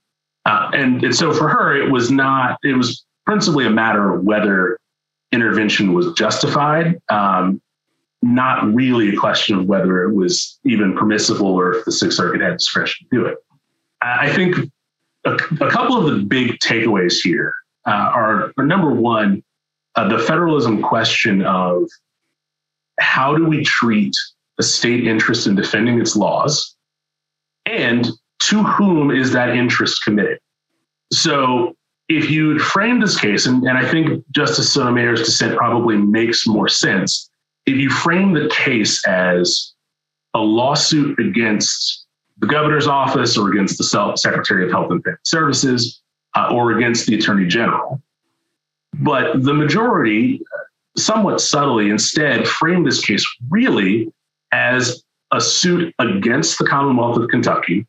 Uh, 0.45 0.71
and, 0.75 1.03
and 1.05 1.15
so 1.15 1.33
for 1.33 1.49
her, 1.49 1.75
it 1.75 1.91
was 1.91 2.11
not, 2.11 2.59
it 2.63 2.75
was 2.75 3.05
principally 3.25 3.67
a 3.67 3.71
matter 3.71 4.13
of 4.13 4.25
whether 4.25 4.79
intervention 5.33 5.95
was 5.95 6.13
justified, 6.15 7.01
um, 7.09 7.63
not 8.23 8.75
really 8.75 9.15
a 9.15 9.17
question 9.17 9.57
of 9.59 9.67
whether 9.67 10.03
it 10.03 10.15
was 10.15 10.59
even 10.65 10.97
permissible 10.97 11.47
or 11.47 11.73
if 11.75 11.85
the 11.85 11.93
Sixth 11.93 12.17
Circuit 12.17 12.41
had 12.43 12.59
discretion 12.59 13.07
to 13.11 13.17
do 13.17 13.27
it. 13.27 13.39
I 14.03 14.33
think 14.33 14.71
a, 15.25 15.35
a 15.35 15.71
couple 15.71 15.97
of 15.97 16.15
the 16.15 16.23
big 16.25 16.59
takeaways 16.59 17.21
here 17.21 17.55
uh, 17.87 17.91
are, 17.91 18.53
are, 18.57 18.65
number 18.65 18.91
one, 18.91 19.43
uh, 19.97 20.09
the 20.09 20.19
federalism 20.19 20.83
question 20.83 21.43
of 21.43 21.89
how 23.01 23.37
do 23.37 23.45
we 23.47 23.63
treat 23.65 24.15
a 24.59 24.63
state 24.63 25.07
interest 25.07 25.47
in 25.47 25.55
defending 25.55 26.01
its 26.01 26.17
laws 26.17 26.77
and 27.67 28.09
to 28.41 28.63
whom 28.63 29.11
is 29.11 29.33
that 29.33 29.51
interest 29.51 30.05
committed? 30.05 30.39
So 31.13 31.75
if 32.09 32.31
you 32.31 32.59
frame 32.59 33.01
this 33.01 33.19
case, 33.19 33.47
and, 33.47 33.63
and 33.65 33.77
I 33.77 33.89
think 33.89 34.25
Justice 34.31 34.73
Sotomayor's 34.73 35.23
dissent 35.23 35.57
probably 35.57 35.97
makes 35.97 36.47
more 36.47 36.69
sense, 36.69 37.31
if 37.67 37.77
you 37.77 37.91
frame 37.91 38.33
the 38.33 38.49
case 38.49 39.07
as 39.07 39.75
a 40.35 40.39
lawsuit 40.39 41.19
against 41.19 42.00
the 42.41 42.47
governor's 42.47 42.87
office 42.87 43.37
or 43.37 43.51
against 43.51 43.79
the 43.79 44.15
Secretary 44.17 44.65
of 44.65 44.71
Health 44.71 44.91
and 44.91 45.03
Family 45.05 45.19
Services 45.25 46.03
uh, 46.37 46.49
or 46.53 46.73
against 46.73 47.07
the 47.07 47.17
Attorney 47.17 47.47
General, 47.47 48.01
but 48.95 49.43
the 49.43 49.55
majority, 49.55 50.41
somewhat 50.97 51.41
subtly, 51.41 51.91
instead 51.91 52.47
frame 52.49 52.85
this 52.85 53.05
case 53.05 53.25
really 53.51 54.13
as 54.53 55.05
a 55.33 55.41
suit 55.41 55.95
against 55.99 56.59
the 56.59 56.67
Commonwealth 56.67 57.19
of 57.19 57.29
Kentucky 57.29 57.87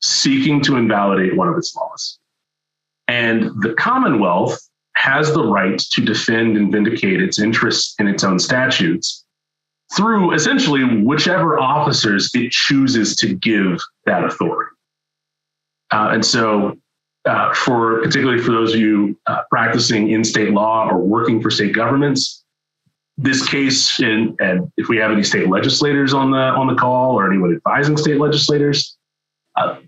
seeking 0.00 0.62
to 0.62 0.76
invalidate 0.76 1.36
one 1.36 1.48
of 1.48 1.56
its 1.56 1.74
laws. 1.74 2.18
And 3.08 3.50
the 3.62 3.74
Commonwealth 3.74 4.58
has 4.94 5.32
the 5.32 5.44
right 5.44 5.78
to 5.78 6.00
defend 6.04 6.56
and 6.56 6.72
vindicate 6.72 7.20
its 7.20 7.38
interests 7.38 7.94
in 7.98 8.06
its 8.06 8.24
own 8.24 8.38
statutes 8.38 9.24
through 9.96 10.34
essentially 10.34 10.84
whichever 11.02 11.58
officers 11.58 12.30
it 12.34 12.50
chooses 12.50 13.16
to 13.16 13.34
give 13.34 13.78
that 14.06 14.24
authority. 14.24 14.70
Uh, 15.90 16.10
and 16.12 16.24
so, 16.24 16.76
uh, 17.24 17.52
for 17.54 18.00
particularly 18.02 18.40
for 18.42 18.52
those 18.52 18.74
of 18.74 18.80
you 18.80 19.18
uh, 19.26 19.42
practicing 19.50 20.10
in 20.10 20.22
state 20.22 20.50
law 20.50 20.88
or 20.88 20.98
working 20.98 21.40
for 21.40 21.50
state 21.50 21.74
governments, 21.74 22.44
this 23.16 23.46
case, 23.48 23.98
and, 23.98 24.38
and 24.40 24.70
if 24.76 24.88
we 24.88 24.96
have 24.96 25.10
any 25.10 25.24
state 25.24 25.48
legislators 25.48 26.14
on 26.14 26.30
the 26.30 26.38
on 26.38 26.68
the 26.68 26.74
call 26.74 27.18
or 27.18 27.28
anyone 27.28 27.52
advising 27.52 27.96
state 27.96 28.20
legislators, 28.20 28.96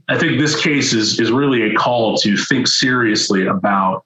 I 0.09 0.19
think 0.19 0.41
this 0.41 0.61
case 0.61 0.93
is, 0.93 1.21
is 1.21 1.31
really 1.31 1.71
a 1.71 1.75
call 1.75 2.17
to 2.19 2.37
think 2.37 2.67
seriously 2.67 3.47
about 3.47 4.05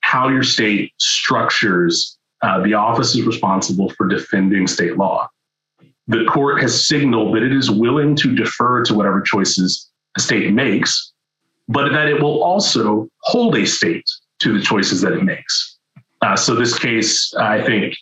how 0.00 0.28
your 0.28 0.42
state 0.42 0.92
structures 0.98 2.15
uh, 2.42 2.60
the 2.62 2.74
is 3.00 3.22
responsible 3.22 3.90
for 3.90 4.06
defending 4.06 4.66
state 4.66 4.96
law. 4.96 5.28
The 6.08 6.24
court 6.24 6.60
has 6.62 6.86
signaled 6.86 7.34
that 7.34 7.42
it 7.42 7.52
is 7.52 7.70
willing 7.70 8.14
to 8.16 8.34
defer 8.34 8.84
to 8.84 8.94
whatever 8.94 9.20
choices 9.20 9.90
a 10.16 10.20
state 10.20 10.52
makes, 10.52 11.12
but 11.68 11.90
that 11.90 12.08
it 12.08 12.22
will 12.22 12.42
also 12.42 13.08
hold 13.22 13.56
a 13.56 13.66
state 13.66 14.08
to 14.40 14.56
the 14.56 14.62
choices 14.62 15.00
that 15.00 15.12
it 15.12 15.24
makes. 15.24 15.78
Uh, 16.22 16.36
so 16.36 16.54
this 16.54 16.78
case, 16.78 17.32
I 17.34 17.62
think, 17.62 17.94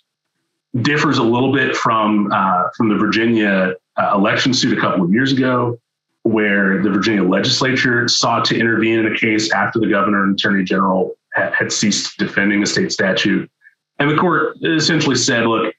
differs 0.82 1.18
a 1.18 1.22
little 1.22 1.52
bit 1.52 1.76
from 1.76 2.30
uh, 2.32 2.64
from 2.76 2.88
the 2.88 2.96
Virginia 2.96 3.74
uh, 3.96 4.12
election 4.14 4.52
suit 4.52 4.76
a 4.76 4.80
couple 4.80 5.04
of 5.04 5.12
years 5.12 5.32
ago, 5.32 5.78
where 6.22 6.82
the 6.82 6.90
Virginia 6.90 7.22
legislature 7.22 8.08
sought 8.08 8.44
to 8.46 8.58
intervene 8.58 9.00
in 9.00 9.12
a 9.12 9.16
case 9.16 9.52
after 9.52 9.78
the 9.78 9.86
governor 9.86 10.24
and 10.24 10.34
attorney 10.34 10.64
general 10.64 11.14
had, 11.32 11.52
had 11.54 11.72
ceased 11.72 12.18
defending 12.18 12.62
a 12.62 12.66
state 12.66 12.92
statute. 12.92 13.50
And 13.98 14.10
the 14.10 14.16
court 14.16 14.56
essentially 14.62 15.16
said, 15.16 15.46
look, 15.46 15.74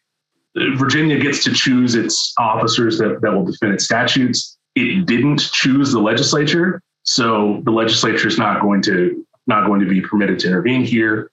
Virginia 0.55 1.19
gets 1.19 1.43
to 1.43 1.53
choose 1.53 1.95
its 1.95 2.33
officers 2.39 2.97
that, 2.99 3.19
that 3.21 3.33
will 3.33 3.45
defend 3.45 3.73
its 3.73 3.85
statutes. 3.85 4.57
It 4.75 5.05
didn't 5.05 5.39
choose 5.39 5.91
the 5.91 5.99
legislature, 5.99 6.81
so 7.03 7.61
the 7.65 7.71
legislature 7.71 8.27
is 8.27 8.37
not 8.37 8.61
going 8.61 8.81
to 8.83 9.25
not 9.47 9.67
going 9.67 9.79
to 9.79 9.85
be 9.85 10.01
permitted 10.01 10.39
to 10.39 10.47
intervene 10.47 10.83
here. 10.83 11.31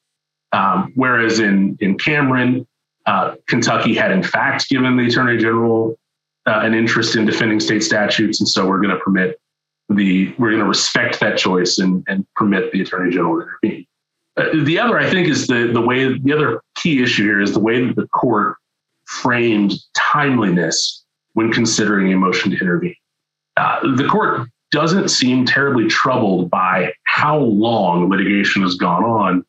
Um, 0.53 0.93
whereas 0.97 1.39
in 1.39 1.77
in 1.81 1.99
Cameron, 1.99 2.67
uh, 3.07 3.37
Kentucky 3.47 3.95
had 3.95 4.13
in 4.13 4.23
fact 4.23 4.69
given 4.69 4.97
the 4.97 5.07
attorney 5.07 5.39
general 5.39 5.97
uh, 6.47 6.61
an 6.63 6.75
interest 6.75 7.17
in 7.17 7.25
defending 7.25 7.61
state 7.61 7.83
statutes, 7.83 8.41
and 8.41 8.49
so 8.49 8.67
we're 8.67 8.81
going 8.81 8.95
to 8.95 9.01
permit 9.01 9.41
the 9.89 10.35
we're 10.39 10.51
going 10.51 10.63
to 10.63 10.69
respect 10.69 11.21
that 11.21 11.39
choice 11.39 11.79
and, 11.79 12.05
and 12.09 12.27
permit 12.35 12.73
the 12.73 12.83
attorney 12.83 13.13
general 13.13 13.41
to 13.41 13.43
intervene. 13.43 13.87
The 14.37 14.79
other, 14.79 14.99
I 14.99 15.11
think, 15.11 15.29
is 15.29 15.47
the 15.47 15.71
the 15.73 15.81
way 15.81 16.19
the 16.19 16.33
other 16.33 16.63
key 16.75 17.03
issue 17.03 17.25
here 17.25 17.41
is 17.41 17.53
the 17.53 17.61
way 17.61 17.85
that 17.85 17.97
the 17.97 18.09
court 18.09 18.57
framed 19.05 19.75
timeliness 19.95 21.05
when 21.35 21.53
considering 21.53 22.13
a 22.13 22.17
motion 22.17 22.51
to 22.51 22.59
intervene. 22.59 22.97
Uh, 23.57 23.95
the 23.97 24.07
court 24.09 24.49
doesn't 24.71 25.09
seem 25.09 25.45
terribly 25.45 25.87
troubled 25.87 26.51
by 26.51 26.93
how 27.05 27.39
long 27.39 28.09
litigation 28.09 28.63
has 28.63 28.75
gone 28.75 29.05
on 29.05 29.45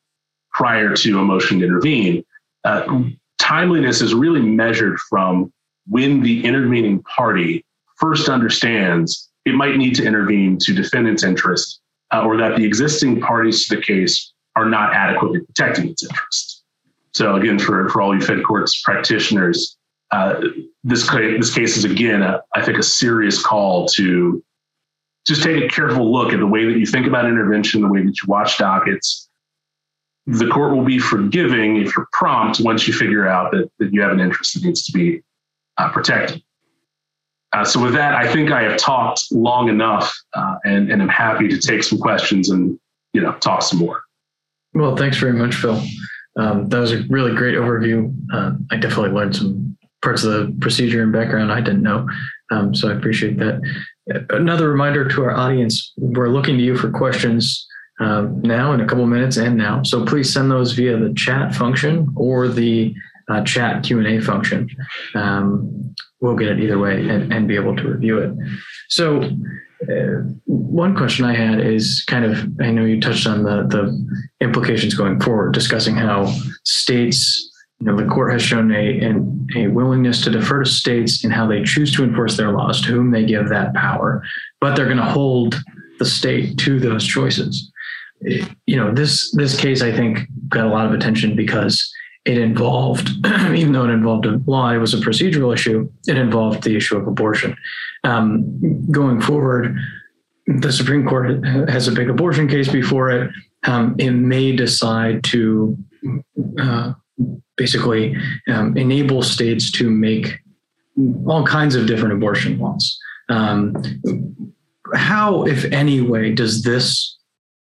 prior 0.52 0.94
to 0.94 1.18
a 1.18 1.24
motion 1.24 1.58
to 1.60 1.66
intervene. 1.66 2.22
Uh, 2.64 3.04
timeliness 3.38 4.02
is 4.02 4.14
really 4.14 4.42
measured 4.42 4.98
from 5.00 5.50
when 5.86 6.22
the 6.22 6.44
intervening 6.44 7.02
party 7.02 7.64
first 7.96 8.28
understands 8.28 9.30
it 9.44 9.54
might 9.54 9.76
need 9.76 9.94
to 9.94 10.04
intervene 10.04 10.58
to 10.58 10.72
defend 10.74 11.08
its 11.08 11.22
interest 11.22 11.80
uh, 12.12 12.22
or 12.22 12.36
that 12.36 12.56
the 12.56 12.64
existing 12.64 13.20
parties 13.20 13.66
to 13.66 13.76
the 13.76 13.82
case 13.82 14.32
are 14.56 14.66
not 14.66 14.94
adequately 14.94 15.40
protecting 15.40 15.88
its 15.90 16.02
interests. 16.02 16.62
So 17.12 17.36
again, 17.36 17.58
for, 17.58 17.88
for 17.88 18.02
all 18.02 18.14
you 18.14 18.20
Fed 18.20 18.42
courts 18.44 18.82
practitioners, 18.82 19.76
uh, 20.10 20.40
this, 20.82 21.08
this 21.10 21.54
case 21.54 21.76
is 21.76 21.84
again, 21.84 22.22
a, 22.22 22.42
I 22.54 22.62
think, 22.62 22.78
a 22.78 22.82
serious 22.82 23.42
call 23.42 23.86
to 23.94 24.42
just 25.26 25.42
take 25.42 25.62
a 25.62 25.68
careful 25.68 26.12
look 26.12 26.32
at 26.32 26.38
the 26.38 26.46
way 26.46 26.66
that 26.66 26.78
you 26.78 26.86
think 26.86 27.06
about 27.06 27.26
intervention, 27.26 27.80
the 27.80 27.88
way 27.88 28.04
that 28.04 28.14
you 28.22 28.28
watch 28.28 28.58
dockets. 28.58 29.28
The 30.26 30.48
court 30.48 30.74
will 30.74 30.84
be 30.84 30.98
forgiving 30.98 31.76
if 31.76 31.96
you're 31.96 32.08
prompt 32.12 32.60
once 32.60 32.86
you 32.86 32.94
figure 32.94 33.26
out 33.26 33.52
that, 33.52 33.70
that 33.78 33.92
you 33.92 34.00
have 34.02 34.12
an 34.12 34.20
interest 34.20 34.54
that 34.54 34.64
needs 34.64 34.84
to 34.86 34.92
be 34.92 35.22
uh, 35.78 35.90
protected. 35.90 36.42
Uh, 37.52 37.64
so 37.64 37.80
with 37.82 37.92
that, 37.94 38.14
I 38.14 38.30
think 38.32 38.50
I 38.50 38.62
have 38.62 38.78
talked 38.78 39.30
long 39.30 39.68
enough, 39.68 40.12
uh, 40.34 40.56
and 40.64 40.90
and 40.90 41.00
I'm 41.00 41.08
happy 41.08 41.46
to 41.48 41.58
take 41.58 41.84
some 41.84 41.98
questions 41.98 42.50
and 42.50 42.78
you 43.12 43.20
know 43.20 43.32
talk 43.34 43.62
some 43.62 43.78
more. 43.78 44.02
Well, 44.74 44.96
thanks 44.96 45.18
very 45.18 45.32
much, 45.32 45.54
Phil. 45.54 45.80
Um, 46.36 46.68
that 46.68 46.78
was 46.78 46.92
a 46.92 47.04
really 47.08 47.34
great 47.34 47.54
overview. 47.54 48.14
Uh, 48.32 48.52
I 48.70 48.76
definitely 48.76 49.10
learned 49.10 49.36
some 49.36 49.76
parts 50.02 50.24
of 50.24 50.32
the 50.32 50.56
procedure 50.60 51.02
and 51.02 51.12
background 51.12 51.52
I 51.52 51.60
didn't 51.60 51.82
know, 51.82 52.08
um, 52.50 52.74
so 52.74 52.90
I 52.90 52.94
appreciate 52.94 53.38
that. 53.38 53.60
Another 54.30 54.68
reminder 54.68 55.08
to 55.08 55.22
our 55.22 55.34
audience: 55.34 55.92
we're 55.96 56.28
looking 56.28 56.58
to 56.58 56.62
you 56.62 56.76
for 56.76 56.90
questions 56.90 57.66
um, 58.00 58.42
now 58.42 58.72
in 58.72 58.80
a 58.80 58.86
couple 58.86 59.06
minutes 59.06 59.36
and 59.36 59.56
now. 59.56 59.82
So 59.82 60.04
please 60.04 60.32
send 60.32 60.50
those 60.50 60.72
via 60.72 60.96
the 60.98 61.14
chat 61.14 61.54
function 61.54 62.12
or 62.16 62.48
the 62.48 62.94
uh, 63.28 63.42
chat 63.44 63.84
Q 63.84 63.98
and 63.98 64.06
A 64.06 64.20
function. 64.20 64.68
Um, 65.14 65.94
we'll 66.20 66.36
get 66.36 66.48
it 66.48 66.60
either 66.60 66.78
way 66.78 67.08
and, 67.08 67.32
and 67.32 67.48
be 67.48 67.54
able 67.54 67.76
to 67.76 67.88
review 67.88 68.18
it. 68.18 68.32
So, 68.88 69.30
uh, 69.82 70.22
one 70.44 70.96
question 70.96 71.24
I 71.24 71.34
had 71.34 71.60
is 71.60 72.04
kind 72.06 72.24
of 72.24 72.38
I 72.60 72.70
know 72.70 72.84
you 72.84 73.00
touched 73.00 73.26
on 73.26 73.42
the 73.42 73.66
the 73.68 74.24
implications 74.40 74.94
going 74.94 75.20
forward, 75.20 75.52
discussing 75.52 75.94
how 75.94 76.34
states. 76.64 77.50
You 77.80 77.86
know, 77.86 77.96
the 77.96 78.06
court 78.06 78.32
has 78.32 78.42
shown 78.42 78.72
a, 78.72 79.12
a 79.56 79.66
willingness 79.66 80.22
to 80.22 80.30
defer 80.30 80.62
to 80.62 80.70
states 80.70 81.24
in 81.24 81.30
how 81.30 81.46
they 81.46 81.62
choose 81.64 81.92
to 81.96 82.04
enforce 82.04 82.36
their 82.36 82.52
laws, 82.52 82.80
to 82.82 82.88
whom 82.88 83.10
they 83.10 83.24
give 83.24 83.48
that 83.48 83.74
power, 83.74 84.22
but 84.60 84.74
they're 84.74 84.86
going 84.86 84.96
to 84.96 85.02
hold 85.02 85.60
the 85.98 86.04
state 86.04 86.56
to 86.58 86.78
those 86.78 87.04
choices. 87.04 87.70
You 88.20 88.76
know, 88.76 88.94
this 88.94 89.32
this 89.32 89.60
case 89.60 89.82
I 89.82 89.92
think 89.92 90.20
got 90.48 90.66
a 90.66 90.70
lot 90.70 90.86
of 90.86 90.92
attention 90.92 91.36
because 91.36 91.92
it 92.24 92.38
involved, 92.38 93.10
even 93.54 93.72
though 93.72 93.84
it 93.84 93.90
involved 93.90 94.26
a 94.26 94.40
law, 94.46 94.70
it 94.70 94.78
was 94.78 94.94
a 94.94 94.98
procedural 94.98 95.52
issue. 95.52 95.90
It 96.06 96.16
involved 96.16 96.62
the 96.62 96.76
issue 96.76 96.96
of 96.96 97.06
abortion. 97.06 97.56
Um, 98.02 98.90
going 98.90 99.20
forward, 99.20 99.76
the 100.46 100.72
Supreme 100.72 101.06
Court 101.06 101.44
has 101.68 101.88
a 101.88 101.92
big 101.92 102.08
abortion 102.08 102.48
case 102.48 102.68
before 102.68 103.10
it. 103.10 103.30
Um, 103.66 103.94
it 103.98 104.10
may 104.10 104.54
decide 104.54 105.24
to 105.24 105.76
uh, 106.60 106.92
basically 107.56 108.16
um, 108.48 108.76
enable 108.76 109.22
states 109.22 109.70
to 109.72 109.90
make 109.90 110.38
all 111.26 111.46
kinds 111.46 111.74
of 111.74 111.86
different 111.86 112.14
abortion 112.14 112.58
laws. 112.58 112.98
Um, 113.28 113.74
how, 114.94 115.44
if 115.44 115.64
any 115.72 116.00
way, 116.02 116.32
does 116.32 116.62
this 116.62 117.18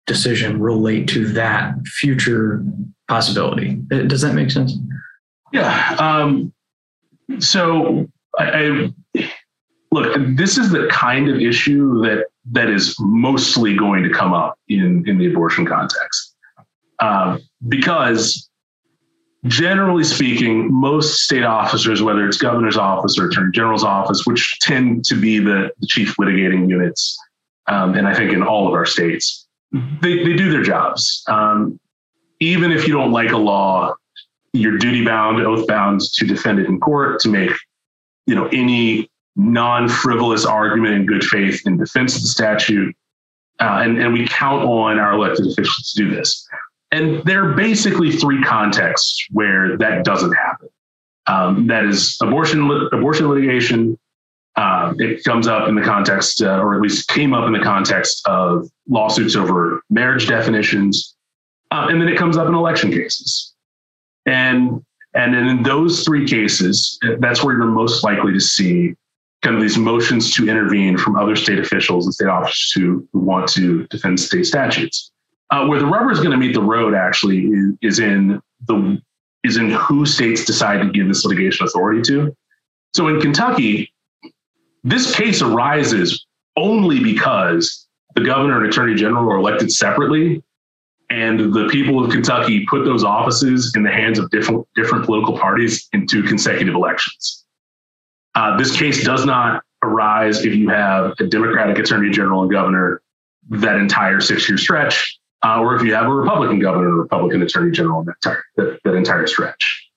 decision 0.06 0.60
relate 0.60 1.08
to 1.08 1.26
that 1.32 1.74
future 1.86 2.64
possibility. 3.08 3.80
Uh, 3.92 4.02
does 4.02 4.22
that 4.22 4.34
make 4.34 4.50
sense? 4.50 4.72
Yeah. 5.52 5.96
Um, 5.98 6.52
so 7.38 8.08
I, 8.38 8.90
I, 9.14 9.30
look. 9.92 10.16
This 10.36 10.58
is 10.58 10.70
the 10.70 10.88
kind 10.90 11.28
of 11.28 11.40
issue 11.40 12.00
that 12.02 12.26
that 12.52 12.68
is 12.68 12.96
mostly 13.00 13.76
going 13.76 14.02
to 14.02 14.10
come 14.10 14.32
up 14.32 14.58
in 14.68 15.04
in 15.08 15.18
the 15.18 15.30
abortion 15.30 15.66
context, 15.66 16.34
uh, 17.00 17.38
because 17.68 18.48
generally 19.46 20.04
speaking, 20.04 20.72
most 20.72 21.20
state 21.20 21.44
officers, 21.44 22.02
whether 22.02 22.26
it's 22.26 22.38
governor's 22.38 22.76
office 22.76 23.18
or 23.18 23.28
attorney 23.28 23.52
general's 23.52 23.84
office, 23.84 24.26
which 24.26 24.58
tend 24.60 25.04
to 25.04 25.14
be 25.14 25.38
the, 25.38 25.70
the 25.78 25.86
chief 25.86 26.16
litigating 26.16 26.68
units, 26.68 27.16
um, 27.68 27.94
and 27.94 28.08
I 28.08 28.14
think 28.14 28.32
in 28.32 28.42
all 28.42 28.66
of 28.66 28.74
our 28.74 28.86
states, 28.86 29.46
they, 29.72 30.24
they 30.24 30.34
do 30.34 30.50
their 30.50 30.62
jobs. 30.62 31.22
Um, 31.28 31.78
even 32.40 32.72
if 32.72 32.86
you 32.86 32.94
don't 32.94 33.12
like 33.12 33.32
a 33.32 33.36
law, 33.36 33.94
you're 34.52 34.78
duty 34.78 35.04
bound, 35.04 35.40
oath 35.42 35.66
bound 35.66 36.00
to 36.00 36.26
defend 36.26 36.58
it 36.58 36.66
in 36.66 36.80
court, 36.80 37.20
to 37.20 37.28
make, 37.28 37.50
you 38.26 38.34
know, 38.34 38.46
any 38.48 39.10
non-frivolous 39.36 40.46
argument 40.46 40.94
in 40.94 41.06
good 41.06 41.24
faith 41.24 41.66
in 41.66 41.76
defense 41.76 42.16
of 42.16 42.22
the 42.22 42.28
statute. 42.28 42.94
Uh, 43.60 43.80
and, 43.82 43.98
and 43.98 44.12
we 44.12 44.26
count 44.28 44.64
on 44.64 44.98
our 44.98 45.12
elected 45.12 45.46
officials 45.46 45.92
to 45.92 46.04
do 46.04 46.14
this. 46.14 46.46
And 46.92 47.22
there 47.24 47.50
are 47.50 47.54
basically 47.54 48.12
three 48.12 48.42
contexts 48.42 49.26
where 49.30 49.76
that 49.78 50.04
doesn't 50.04 50.32
happen. 50.32 50.68
Um, 51.26 51.66
that 51.66 51.84
is 51.84 52.16
abortion, 52.22 52.70
abortion 52.92 53.28
litigation. 53.28 53.98
Uh, 54.54 54.94
it 54.98 55.24
comes 55.24 55.48
up 55.48 55.68
in 55.68 55.74
the 55.74 55.82
context, 55.82 56.40
uh, 56.40 56.58
or 56.60 56.74
at 56.74 56.80
least 56.80 57.08
came 57.08 57.34
up 57.34 57.46
in 57.46 57.52
the 57.52 57.60
context 57.60 58.22
of 58.26 58.70
lawsuits 58.88 59.36
over 59.36 59.82
marriage 59.90 60.28
definitions, 60.28 61.15
uh, 61.76 61.88
and 61.88 62.00
then 62.00 62.08
it 62.08 62.16
comes 62.16 62.36
up 62.36 62.48
in 62.48 62.54
election 62.54 62.90
cases. 62.90 63.54
And 64.24 64.82
and 65.14 65.34
in 65.34 65.62
those 65.62 66.04
three 66.04 66.26
cases, 66.26 66.98
that's 67.20 67.42
where 67.42 67.56
you're 67.56 67.66
most 67.66 68.04
likely 68.04 68.32
to 68.34 68.40
see 68.40 68.94
kind 69.42 69.56
of 69.56 69.62
these 69.62 69.78
motions 69.78 70.34
to 70.34 70.48
intervene 70.48 70.98
from 70.98 71.16
other 71.16 71.36
state 71.36 71.58
officials 71.58 72.04
and 72.04 72.12
state 72.12 72.28
officers 72.28 72.72
who, 72.72 73.08
who 73.12 73.20
want 73.20 73.48
to 73.48 73.86
defend 73.86 74.20
state 74.20 74.44
statutes. 74.44 75.10
Uh, 75.50 75.64
where 75.66 75.78
the 75.78 75.86
rubber 75.86 76.10
is 76.10 76.18
going 76.18 76.32
to 76.32 76.36
meet 76.36 76.52
the 76.52 76.60
road 76.60 76.92
actually 76.92 77.50
is 77.80 77.98
in 77.98 78.40
the 78.66 79.00
is 79.44 79.56
in 79.56 79.70
who 79.70 80.04
states 80.04 80.44
decide 80.44 80.82
to 80.82 80.90
give 80.90 81.06
this 81.06 81.24
litigation 81.24 81.66
authority 81.66 82.02
to. 82.02 82.36
So 82.94 83.08
in 83.08 83.20
Kentucky, 83.20 83.92
this 84.82 85.14
case 85.14 85.40
arises 85.40 86.26
only 86.56 87.00
because 87.00 87.86
the 88.16 88.24
governor 88.24 88.56
and 88.56 88.66
attorney 88.66 88.96
general 88.96 89.30
are 89.30 89.36
elected 89.36 89.70
separately 89.70 90.42
and 91.10 91.54
the 91.54 91.68
people 91.70 92.04
of 92.04 92.10
Kentucky 92.10 92.66
put 92.66 92.84
those 92.84 93.04
offices 93.04 93.72
in 93.76 93.82
the 93.82 93.90
hands 93.90 94.18
of 94.18 94.30
different 94.30 94.66
different 94.74 95.04
political 95.04 95.38
parties 95.38 95.88
in 95.92 96.06
two 96.06 96.22
consecutive 96.22 96.74
elections. 96.74 97.44
Uh, 98.34 98.56
this 98.56 98.76
case 98.76 99.04
does 99.04 99.24
not 99.24 99.62
arise 99.82 100.44
if 100.44 100.54
you 100.54 100.68
have 100.68 101.12
a 101.18 101.26
Democratic 101.26 101.78
attorney 101.78 102.10
general 102.10 102.42
and 102.42 102.50
governor 102.50 103.02
that 103.48 103.76
entire 103.76 104.20
six 104.20 104.48
year 104.48 104.58
stretch, 104.58 105.18
uh, 105.44 105.60
or 105.60 105.76
if 105.76 105.82
you 105.82 105.94
have 105.94 106.06
a 106.06 106.12
Republican 106.12 106.58
governor 106.58 106.88
and 106.88 106.98
Republican 106.98 107.42
attorney 107.42 107.70
general 107.70 108.02
that 108.04 108.14
entire, 108.22 108.42
that, 108.56 108.78
that 108.84 108.94
entire 108.94 109.26
stretch. 109.26 109.88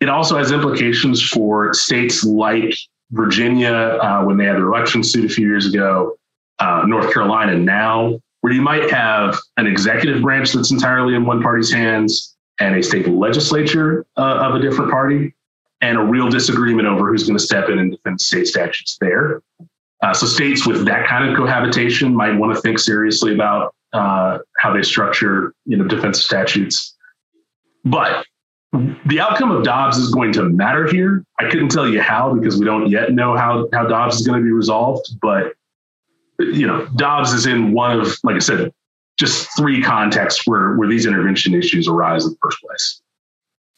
It 0.00 0.08
also 0.08 0.36
has 0.36 0.52
implications 0.52 1.22
for 1.22 1.72
states 1.72 2.24
like 2.24 2.74
Virginia 3.12 3.72
uh, 3.72 4.24
when 4.24 4.36
they 4.36 4.44
had 4.44 4.56
their 4.56 4.66
election 4.66 5.02
suit 5.02 5.30
a 5.30 5.32
few 5.32 5.46
years 5.46 5.66
ago, 5.66 6.16
uh, 6.58 6.82
North 6.86 7.12
Carolina 7.12 7.56
now, 7.56 8.18
where 8.42 8.52
you 8.52 8.60
might 8.60 8.90
have 8.90 9.38
an 9.56 9.66
executive 9.66 10.20
branch 10.20 10.52
that's 10.52 10.70
entirely 10.70 11.14
in 11.14 11.24
one 11.24 11.40
party's 11.40 11.72
hands 11.72 12.36
and 12.60 12.76
a 12.76 12.82
state 12.82 13.08
legislature 13.08 14.04
uh, 14.16 14.20
of 14.20 14.54
a 14.56 14.58
different 14.58 14.90
party 14.90 15.34
and 15.80 15.96
a 15.96 16.02
real 16.02 16.28
disagreement 16.28 16.86
over 16.86 17.10
who's 17.10 17.22
going 17.22 17.38
to 17.38 17.42
step 17.42 17.68
in 17.68 17.78
and 17.78 17.92
defend 17.92 18.20
state 18.20 18.46
statutes 18.46 18.98
there. 19.00 19.42
Uh, 20.02 20.12
so 20.12 20.26
states 20.26 20.66
with 20.66 20.84
that 20.84 21.06
kind 21.08 21.28
of 21.28 21.36
cohabitation 21.36 22.14
might 22.14 22.36
want 22.36 22.54
to 22.54 22.60
think 22.60 22.78
seriously 22.78 23.32
about 23.32 23.74
uh, 23.92 24.38
how 24.58 24.72
they 24.72 24.82
structure, 24.82 25.54
you 25.64 25.76
know, 25.76 25.84
defense 25.84 26.20
statutes. 26.20 26.96
But 27.84 28.26
the 29.06 29.20
outcome 29.20 29.52
of 29.52 29.62
Dobbs 29.62 29.98
is 29.98 30.10
going 30.10 30.32
to 30.32 30.44
matter 30.44 30.90
here. 30.90 31.24
I 31.38 31.48
couldn't 31.48 31.68
tell 31.68 31.86
you 31.86 32.00
how 32.00 32.34
because 32.34 32.58
we 32.58 32.64
don't 32.64 32.88
yet 32.88 33.12
know 33.12 33.36
how 33.36 33.68
how 33.72 33.86
Dobbs 33.86 34.20
is 34.20 34.26
going 34.26 34.40
to 34.40 34.44
be 34.44 34.52
resolved. 34.52 35.20
But 35.20 35.54
you 36.46 36.66
know, 36.66 36.86
Dobbs 36.96 37.32
is 37.32 37.46
in 37.46 37.72
one 37.72 38.00
of, 38.00 38.08
like 38.24 38.36
I 38.36 38.40
said, 38.40 38.72
just 39.18 39.48
three 39.56 39.82
contexts 39.82 40.46
where 40.46 40.74
where 40.76 40.88
these 40.88 41.06
intervention 41.06 41.54
issues 41.54 41.88
arise 41.88 42.24
in 42.24 42.30
the 42.30 42.38
first 42.42 42.60
place. 42.60 43.02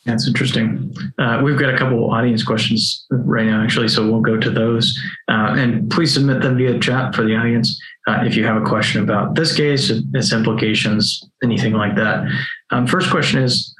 That's 0.05 0.29
interesting. 0.29 0.95
Uh, 1.19 1.41
we've 1.43 1.59
got 1.59 1.73
a 1.73 1.79
couple 1.79 2.11
audience 2.11 2.45
questions 2.45 3.07
right 3.11 3.47
now, 3.47 3.63
actually, 3.63 3.89
so 3.89 4.07
we'll 4.07 4.21
go 4.21 4.37
to 4.37 4.51
those. 4.51 4.99
Uh, 5.29 5.55
and 5.57 5.91
please 5.91 6.13
submit 6.13 6.43
them 6.43 6.59
via 6.59 6.79
chat 6.79 7.15
for 7.15 7.25
the 7.25 7.35
audience 7.35 7.81
uh, 8.07 8.23
if 8.23 8.37
you 8.37 8.45
have 8.45 8.61
a 8.61 8.65
question 8.65 9.03
about 9.03 9.35
this 9.35 9.57
case, 9.57 9.91
its 9.91 10.33
implications, 10.33 11.25
anything 11.43 11.73
like 11.73 11.97
that. 11.97 12.29
Um, 12.71 12.87
first 12.87 13.11
question 13.11 13.43
is 13.43 13.75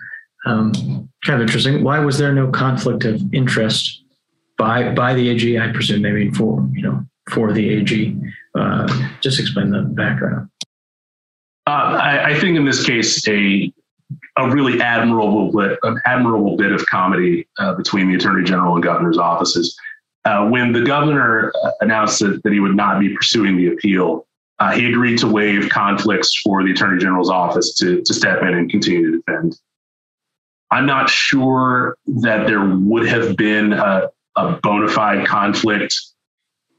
um, 0.47 0.73
kind 1.25 1.41
of 1.41 1.47
interesting. 1.47 1.85
Why 1.85 1.99
was 1.99 2.17
there 2.17 2.33
no 2.33 2.51
conflict 2.51 3.05
of 3.05 3.23
interest 3.35 4.03
by 4.57 4.95
by 4.95 5.13
the 5.13 5.29
AG? 5.29 5.59
I 5.59 5.73
presume 5.73 6.01
they 6.03 6.13
mean 6.13 6.33
for 6.33 6.67
you 6.73 6.83
know 6.83 7.05
for 7.31 7.53
the 7.53 7.69
AG. 7.71 8.17
Uh, 8.55 9.09
just 9.21 9.41
explain 9.41 9.71
the 9.71 9.83
background. 9.83 10.49
Uh, 11.67 11.99
I, 12.01 12.31
I 12.31 12.39
think 12.39 12.57
in 12.57 12.65
this 12.65 12.85
case, 12.85 13.27
a 13.29 13.73
a 14.37 14.51
really 14.51 14.81
admirable 14.81 15.51
bit, 15.53 15.79
an 15.83 16.01
admirable 16.05 16.57
bit 16.57 16.73
of 16.73 16.85
comity 16.87 17.47
uh, 17.59 17.75
between 17.75 18.09
the 18.09 18.17
attorney 18.17 18.45
general 18.45 18.75
and 18.75 18.83
governor's 18.83 19.19
offices. 19.19 19.77
Uh, 20.25 20.49
when 20.49 20.73
the 20.73 20.83
governor 20.83 21.53
uh, 21.63 21.71
announced 21.81 22.19
that, 22.21 22.43
that 22.43 22.53
he 22.53 22.61
would 22.61 22.75
not 22.75 22.99
be 22.99 23.15
pursuing 23.15 23.57
the 23.57 23.69
appeal, 23.69 24.27
uh, 24.59 24.73
he 24.73 24.89
agreed 24.89 25.19
to 25.19 25.29
waive 25.29 25.69
conflicts 25.69 26.41
for 26.41 26.65
the 26.65 26.73
attorney 26.73 26.99
general's 26.99 27.31
office 27.31 27.75
to, 27.75 28.03
to 28.03 28.15
step 28.15 28.43
in 28.43 28.49
and 28.49 28.71
continue 28.71 29.11
to 29.11 29.19
defend. 29.19 29.59
I'm 30.71 30.87
not 30.87 31.11
sure 31.11 31.97
that 32.23 32.47
there 32.47 32.65
would 32.65 33.07
have 33.07 33.37
been 33.37 33.73
a, 33.73 34.09
a 34.37 34.53
bona 34.63 34.89
fide 34.89 35.27
conflict 35.27 35.95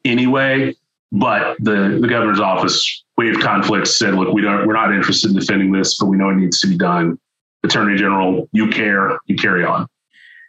anyway, 0.05 0.75
but 1.11 1.57
the, 1.59 1.99
the 2.01 2.07
governor's 2.07 2.39
office 2.39 3.03
waived 3.17 3.41
conflicts, 3.41 3.97
said, 3.97 4.13
look, 4.15 4.33
we 4.33 4.41
don't, 4.41 4.67
we're 4.67 4.73
not 4.73 4.93
interested 4.93 5.31
in 5.31 5.37
defending 5.37 5.71
this, 5.71 5.97
but 5.97 6.07
we 6.07 6.17
know 6.17 6.29
it 6.29 6.35
needs 6.35 6.59
to 6.61 6.67
be 6.67 6.77
done. 6.77 7.17
Attorney 7.63 7.97
General, 7.97 8.47
you 8.51 8.67
care, 8.67 9.17
you 9.25 9.35
carry 9.35 9.65
on. 9.65 9.87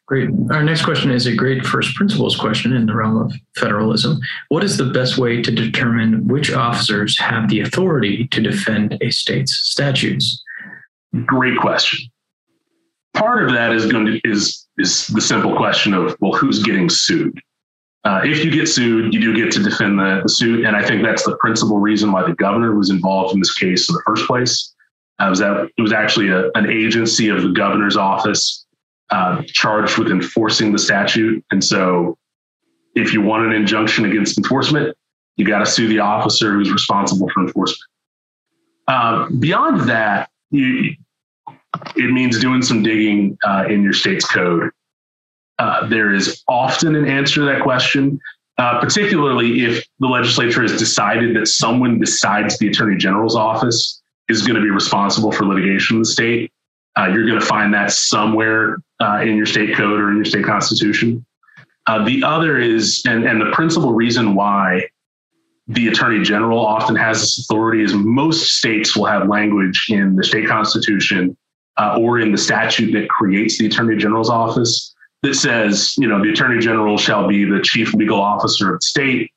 Great. 0.07 0.31
Our 0.53 0.63
next 0.63 0.85
question 0.85 1.11
is 1.11 1.27
a 1.27 1.35
great 1.35 1.67
first 1.67 1.95
principles 1.97 2.37
question 2.37 2.73
in 2.73 2.87
the 2.87 2.95
realm 2.95 3.17
of 3.17 3.33
federalism. 3.57 4.21
What 4.51 4.63
is 4.63 4.77
the 4.77 4.85
best 4.85 5.19
way 5.19 5.43
to 5.43 5.51
determine 5.51 6.29
which 6.29 6.53
officers 6.53 7.19
have 7.19 7.49
the 7.49 7.61
authority 7.61 8.29
to 8.29 8.41
defend 8.41 8.97
a 9.01 9.11
state's 9.11 9.53
statutes? 9.65 10.41
Great 11.25 11.59
question. 11.59 12.09
Part 13.15 13.43
of 13.43 13.53
that 13.53 13.73
is 13.73 13.91
going 13.91 14.07
to 14.07 14.21
is 14.23 14.69
is 14.79 15.09
the 15.09 15.21
simple 15.21 15.57
question 15.57 15.93
of 15.93 16.17
well, 16.21 16.33
who's 16.33 16.63
getting 16.63 16.89
sued? 16.89 17.41
Uh, 18.07 18.21
if 18.23 18.45
you 18.45 18.53
get 18.53 18.69
sued, 18.69 19.13
you 19.13 19.19
do 19.19 19.35
get 19.35 19.51
to 19.51 19.61
defend 19.61 19.99
the, 19.99 20.21
the, 20.23 20.29
suit. 20.29 20.65
And 20.65 20.77
I 20.77 20.87
think 20.87 21.03
that's 21.03 21.25
the 21.25 21.37
principal 21.39 21.81
reason 21.81 22.13
why 22.13 22.23
the 22.23 22.35
governor 22.35 22.77
was 22.77 22.89
involved 22.89 23.35
in 23.35 23.41
this 23.41 23.53
case 23.53 23.89
in 23.89 23.97
the 23.97 24.03
first 24.07 24.29
place. 24.29 24.73
Uh, 25.19 25.27
was 25.29 25.41
that 25.41 25.69
it 25.77 25.83
was 25.83 25.93
actually 25.93 26.29
a, 26.29 26.53
an 26.55 26.71
agency 26.71 27.31
of 27.31 27.43
the 27.43 27.49
governor's 27.49 27.97
office 27.97 28.65
uh, 29.11 29.43
charged 29.49 29.99
with 29.99 30.13
enforcing 30.13 30.71
the 30.71 30.79
statute. 30.79 31.45
And 31.51 31.65
so 31.65 32.17
if 32.95 33.13
you 33.13 33.23
want 33.23 33.45
an 33.45 33.53
injunction 33.53 34.05
against 34.05 34.39
enforcement, 34.39 34.97
you 35.35 35.45
got 35.45 35.59
to 35.59 35.67
sue 35.67 35.89
the 35.89 35.99
officer 35.99 36.53
who's 36.53 36.71
responsible 36.71 37.29
for 37.35 37.43
enforcement. 37.43 37.91
Uh, 38.87 39.29
beyond 39.41 39.81
that, 39.89 40.31
you, 40.53 40.95
it 41.97 42.13
means 42.13 42.39
doing 42.39 42.63
some 42.63 42.85
digging 42.85 43.37
uh, 43.45 43.65
in 43.69 43.83
your 43.83 43.93
state's 43.93 44.27
code 44.29 44.71
uh, 45.59 45.87
there 45.89 46.13
is 46.13 46.43
often 46.49 46.95
an 46.97 47.07
answer 47.07 47.41
to 47.41 47.47
that 47.47 47.63
question, 47.63 48.21
uh, 48.59 48.81
particularly 48.81 49.65
if 49.65 49.85
the 50.01 50.07
legislature 50.07 50.63
has 50.63 50.79
decided 50.79 51.35
that 51.37 51.47
someone 51.47 51.99
besides 51.99 52.59
the 52.59 52.69
attorney 52.69 52.97
general's 52.97 53.37
office 53.37 54.03
is 54.29 54.43
going 54.43 54.57
to 54.57 54.63
be 54.63 54.71
responsible 54.71 55.33
for 55.33 55.47
litigation 55.47 55.97
in 55.97 56.03
the 56.03 56.09
state. 56.09 56.53
Uh, 56.99 57.07
you're 57.07 57.27
going 57.27 57.39
to 57.39 57.47
find 57.47 57.73
that 57.73 57.91
somewhere 57.91 58.79
uh, 59.01 59.21
in 59.21 59.37
your 59.37 59.47
state 59.47 59.77
code 59.77 60.01
or 60.01 60.11
in 60.11 60.17
your 60.17 60.25
state 60.25 60.45
constitution. 60.45 61.25
Uh, 61.87 62.05
the 62.05 62.23
other 62.25 62.59
is, 62.59 63.03
and, 63.07 63.25
and 63.25 63.41
the 63.41 63.51
principal 63.53 63.93
reason 63.93 64.35
why 64.35 64.83
the 65.69 65.89
attorney 65.89 66.23
general 66.23 66.65
often 66.65 66.97
has 66.97 67.21
this 67.21 67.39
authority 67.41 67.83
is 67.83 67.93
most 67.95 68.59
states 68.59 68.97
will 68.97 69.07
have 69.07 69.29
language 69.29 69.87
in 69.91 70.17
the 70.17 70.25
state 70.25 70.49
constitution 70.49 71.37
uh, 71.77 71.99
or 71.99 72.21
in 72.21 72.33
the 72.33 72.39
statute 72.39 72.93
that 72.93 73.09
creates 73.09 73.59
the 73.59 73.67
attorney 73.67 73.97
general's 73.97 74.31
office 74.31 74.95
that 75.23 75.35
says, 75.35 75.95
you 75.99 76.07
know, 76.07 76.23
the 76.23 76.31
attorney 76.31 76.61
general 76.61 76.99
shall 76.99 77.27
be 77.27 77.45
the 77.45 77.61
chief 77.61 77.93
legal 77.95 78.21
officer 78.21 78.75
of 78.75 78.81
the 78.81 78.87
state. 78.87 79.33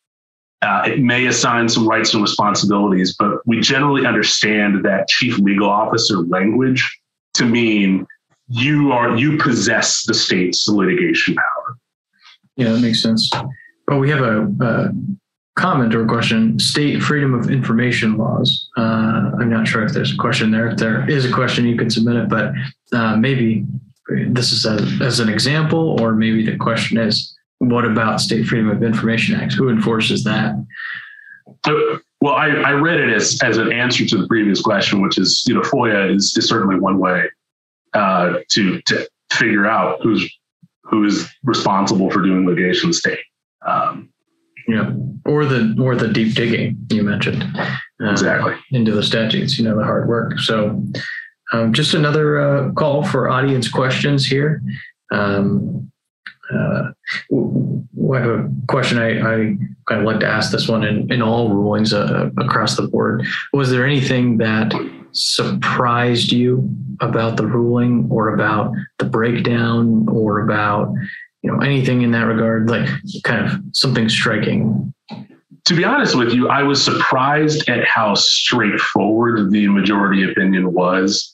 Uh, 0.61 0.83
it 0.85 0.99
may 0.99 1.25
assign 1.27 1.69
some 1.69 1.87
rights 1.87 2.13
and 2.13 2.21
responsibilities, 2.21 3.15
but 3.17 3.39
we 3.45 3.61
generally 3.61 4.05
understand 4.05 4.83
that 4.83 5.07
chief 5.07 5.37
legal 5.39 5.69
officer 5.69 6.17
language 6.17 6.99
to 7.33 7.45
mean 7.45 8.05
you 8.49 8.91
are 8.91 9.15
you 9.15 9.37
possess 9.37 10.03
the 10.05 10.13
state's 10.13 10.67
litigation 10.67 11.35
power. 11.35 11.77
Yeah, 12.57 12.73
that 12.73 12.79
makes 12.79 13.01
sense. 13.01 13.29
But 13.87 13.99
we 13.99 14.09
have 14.09 14.21
a, 14.21 14.51
a 14.61 14.89
comment 15.55 15.95
or 15.95 16.05
question: 16.05 16.59
state 16.59 17.01
freedom 17.01 17.33
of 17.33 17.49
information 17.49 18.17
laws. 18.17 18.69
Uh, 18.77 19.31
I'm 19.39 19.49
not 19.49 19.67
sure 19.67 19.85
if 19.85 19.93
there's 19.93 20.13
a 20.13 20.17
question 20.17 20.51
there. 20.51 20.67
If 20.69 20.77
there 20.77 21.09
is 21.09 21.25
a 21.25 21.31
question, 21.31 21.65
you 21.65 21.77
can 21.77 21.89
submit 21.89 22.17
it, 22.17 22.27
but 22.27 22.51
uh, 22.91 23.15
maybe 23.15 23.65
this 24.29 24.51
is 24.51 24.65
a, 24.65 24.75
as 25.03 25.19
an 25.19 25.29
example, 25.29 25.99
or 26.01 26.13
maybe 26.13 26.45
the 26.45 26.57
question 26.57 26.97
is, 26.97 27.35
what 27.59 27.85
about 27.85 28.21
State 28.21 28.45
Freedom 28.45 28.69
of 28.69 28.83
Information 28.83 29.39
Act? 29.39 29.53
Who 29.53 29.69
enforces 29.69 30.23
that? 30.23 30.55
Well, 32.21 32.35
I, 32.35 32.47
I 32.47 32.71
read 32.71 32.99
it 32.99 33.13
as, 33.13 33.39
as 33.43 33.57
an 33.57 33.71
answer 33.71 34.05
to 34.05 34.17
the 34.17 34.27
previous 34.27 34.61
question, 34.61 35.01
which 35.01 35.17
is, 35.17 35.43
you 35.47 35.53
know, 35.53 35.61
FOIA 35.61 36.15
is, 36.15 36.35
is 36.37 36.47
certainly 36.47 36.79
one 36.79 36.99
way 36.99 37.25
uh, 37.93 38.39
to 38.51 38.81
to 38.83 39.07
figure 39.31 39.65
out 39.65 39.99
who's 40.01 40.29
who 40.83 41.05
is 41.05 41.29
responsible 41.43 42.09
for 42.09 42.21
doing 42.21 42.45
litigation 42.45 42.93
state. 42.93 43.19
Um, 43.65 44.09
yeah, 44.67 44.91
or 45.25 45.45
the 45.45 45.75
or 45.81 45.95
the 45.95 46.07
deep 46.07 46.35
digging 46.35 46.77
you 46.89 47.03
mentioned. 47.03 47.43
Uh, 47.55 48.11
exactly 48.11 48.55
into 48.71 48.91
the 48.91 49.03
statutes. 49.03 49.57
You 49.57 49.65
know, 49.65 49.77
the 49.77 49.83
hard 49.83 50.07
work. 50.07 50.39
So 50.39 50.83
um, 51.51 51.73
just 51.73 51.93
another 51.93 52.39
uh, 52.39 52.71
call 52.73 53.03
for 53.03 53.29
audience 53.29 53.69
questions 53.69 54.25
here. 54.25 54.61
Um, 55.11 55.91
uh, 56.53 56.91
a 57.31 58.49
question 58.67 58.97
I, 58.97 59.19
I, 59.19 59.57
kind 59.87 60.01
of 60.01 60.03
like 60.03 60.19
to 60.19 60.27
ask 60.27 60.51
this 60.51 60.67
one 60.67 60.83
in, 60.83 61.11
in 61.11 61.21
all 61.21 61.49
rulings 61.49 61.93
uh, 61.93 62.29
across 62.37 62.75
the 62.75 62.87
board. 62.87 63.25
Was 63.53 63.69
there 63.71 63.85
anything 63.85 64.37
that 64.37 64.73
surprised 65.11 66.31
you 66.31 66.69
about 67.01 67.37
the 67.37 67.45
ruling 67.45 68.07
or 68.11 68.33
about 68.33 68.73
the 68.99 69.05
breakdown 69.05 70.07
or 70.09 70.41
about 70.41 70.93
you 71.41 71.51
know 71.51 71.59
anything 71.59 72.01
in 72.01 72.11
that 72.11 72.23
regard 72.23 72.69
like 72.69 72.87
kind 73.23 73.45
of 73.45 73.59
something 73.73 74.07
striking 74.09 74.93
to 75.65 75.73
be 75.73 75.83
honest 75.83 76.15
with 76.15 76.31
you 76.31 76.47
i 76.49 76.61
was 76.61 76.83
surprised 76.83 77.67
at 77.69 77.83
how 77.85 78.13
straightforward 78.13 79.49
the 79.51 79.67
majority 79.67 80.29
opinion 80.29 80.73
was 80.73 81.31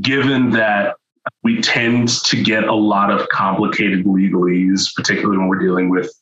given 0.00 0.50
that 0.50 0.96
we 1.42 1.60
tend 1.60 2.08
to 2.24 2.42
get 2.42 2.64
a 2.64 2.74
lot 2.74 3.10
of 3.10 3.28
complicated 3.28 4.04
legalese, 4.04 4.94
particularly 4.94 5.38
when 5.38 5.48
we're 5.48 5.58
dealing 5.58 5.90
with 5.90 6.12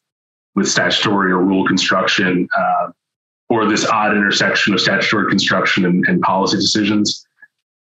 with 0.55 0.69
statutory 0.69 1.31
or 1.31 1.43
rule 1.43 1.67
construction, 1.67 2.49
uh, 2.57 2.91
or 3.51 3.67
this 3.67 3.87
odd 3.87 4.17
intersection 4.17 4.73
of 4.73 4.81
statutory 4.81 5.29
construction 5.29 5.85
and, 5.85 6.07
and 6.07 6.23
policy 6.23 6.57
decisions. 6.57 7.27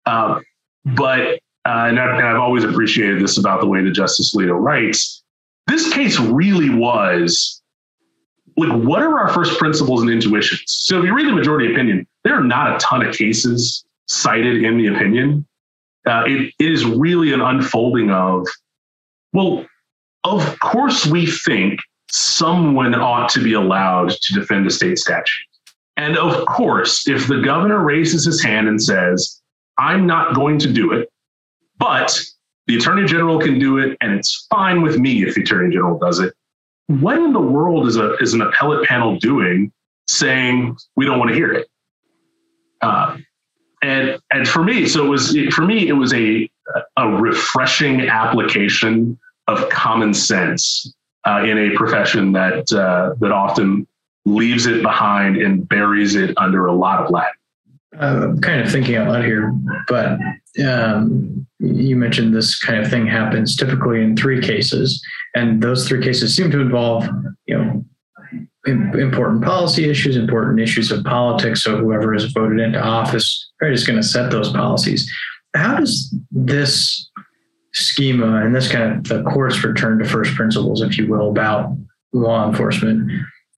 Uh, 0.05 0.40
but 0.85 1.40
uh, 1.64 1.87
and, 1.88 1.99
I, 1.99 2.20
have 2.20 2.37
always 2.37 2.64
appreciated 2.64 3.20
this 3.20 3.38
about 3.38 3.61
the 3.61 3.66
way 3.66 3.83
that 3.83 3.90
Justice 3.90 4.35
Alito 4.35 4.61
writes. 4.61 5.22
This 5.66 5.92
case 5.92 6.18
really 6.20 6.70
was 6.70 7.61
like, 8.57 8.70
what 8.83 9.03
are 9.03 9.18
our 9.18 9.29
first 9.33 9.59
principles 9.59 10.03
and 10.03 10.11
intuitions? 10.11 10.62
So 10.66 10.99
if 10.99 11.05
you 11.05 11.14
read 11.14 11.27
the 11.27 11.33
majority 11.33 11.72
opinion, 11.72 12.07
there 12.22 12.35
are 12.35 12.44
not 12.44 12.77
a 12.77 12.79
ton 12.79 13.05
of 13.05 13.16
cases 13.16 13.85
cited 14.07 14.62
in 14.62 14.79
the 14.79 14.87
opinion 14.87 15.46
uh, 16.07 16.25
it, 16.27 16.53
is 16.59 16.85
really 16.85 17.33
an 17.33 17.40
unfolding 17.40 18.11
of, 18.11 18.47
well, 19.33 19.66
of 20.25 20.59
course 20.61 21.07
we 21.07 21.27
think 21.27 21.81
someone 22.11 22.95
ought 22.95 23.29
to 23.31 23.42
be 23.42 23.55
allowed 23.55 24.11
to 24.11 24.35
defend 24.35 24.66
a 24.66 24.71
state 24.71 24.99
statute. 24.99 25.47
And 25.97 26.16
of 26.16 26.47
course, 26.47 27.09
if 27.09 27.27
the 27.27 27.40
governor 27.40 27.83
raises 27.83 28.25
his 28.25 28.42
hand 28.42 28.69
and 28.69 28.83
says, 28.83 29.40
I'm 29.79 30.07
not 30.07 30.35
going 30.35 30.59
to 30.61 30.73
do 30.73 30.92
it, 30.92 31.09
but 31.79 32.19
the 32.66 32.77
attorney 32.77 33.07
general 33.07 33.38
can 33.38 33.59
do 33.59 33.79
it, 33.79 33.97
and 34.01 34.12
it's 34.12 34.47
fine 34.51 34.83
with 34.83 34.99
me 34.99 35.23
if 35.23 35.35
the 35.35 35.42
attorney 35.42 35.73
general 35.75 35.99
does 35.99 36.19
it. 36.19 36.35
What 36.88 37.19
in 37.19 37.33
the 37.33 37.40
world 37.40 37.87
is 37.87 37.97
a 37.97 38.14
is 38.16 38.35
an 38.35 38.42
appellate 38.42 38.87
panel 38.87 39.19
doing 39.19 39.73
saying 40.09 40.77
we 40.97 41.05
don't 41.05 41.19
want 41.19 41.31
to 41.31 41.35
hear 41.35 41.53
it? 41.53 41.69
Uh, 42.81 43.16
and 43.83 44.19
and 44.33 44.49
for 44.49 44.65
me, 44.65 44.87
so 44.87 45.05
it 45.05 45.09
was 45.09 45.37
for 45.55 45.62
me, 45.62 45.89
it 45.89 45.93
was 45.93 46.12
a 46.15 46.49
a 46.97 47.09
refreshing 47.09 48.09
application 48.09 49.19
of 49.49 49.69
common 49.69 50.12
sense 50.12 50.95
uh, 51.27 51.43
in 51.45 51.59
a 51.59 51.77
profession 51.77 52.33
that 52.33 52.73
uh, 52.73 53.15
that 53.21 53.33
often 53.33 53.87
leaves 54.25 54.67
it 54.67 54.83
behind 54.83 55.37
and 55.37 55.69
buries 55.69 56.15
it 56.17 56.37
under 56.37 56.67
a 56.67 56.75
lot 56.75 57.05
of 57.05 57.11
Latin. 57.11 57.33
I'm 57.99 58.41
kind 58.41 58.61
of 58.61 58.71
thinking 58.71 58.97
out 58.97 59.09
loud 59.09 59.25
here, 59.25 59.55
but 59.89 60.19
um, 60.67 61.47
you 61.59 61.97
mentioned 61.97 62.35
this 62.35 62.59
kind 62.59 62.83
of 62.83 62.91
thing 62.91 63.07
happens 63.07 63.57
typically 63.57 64.03
in 64.03 64.17
three 64.17 64.41
cases, 64.41 65.03
and 65.35 65.62
those 65.62 65.89
three 65.89 66.03
cases 66.03 66.35
seem 66.35 66.51
to 66.51 66.61
involve, 66.61 67.09
you 67.47 67.57
know, 67.57 67.85
important 68.67 69.45
policy 69.45 69.89
issues, 69.89 70.17
important 70.17 70.61
issues 70.61 70.91
of 70.91 71.05
politics. 71.05 71.62
So 71.62 71.79
whoever 71.79 72.15
is 72.15 72.25
voted 72.33 72.59
into 72.61 72.83
office, 72.83 73.46
right, 73.61 73.73
is 73.73 73.87
going 73.87 74.01
to 74.01 74.07
set 74.07 74.31
those 74.31 74.51
policies. 74.51 75.11
How 75.55 75.77
does 75.77 76.14
this 76.31 77.11
schema 77.73 78.45
and 78.45 78.55
this 78.55 78.71
kind 78.71 78.92
of 78.92 79.05
the 79.05 79.23
court's 79.31 79.62
return 79.64 79.99
to 79.99 80.05
first 80.05 80.35
principles, 80.35 80.83
if 80.83 80.99
you 80.99 81.07
will, 81.07 81.31
about 81.31 81.77
law 82.12 82.49
enforcement 82.49 83.11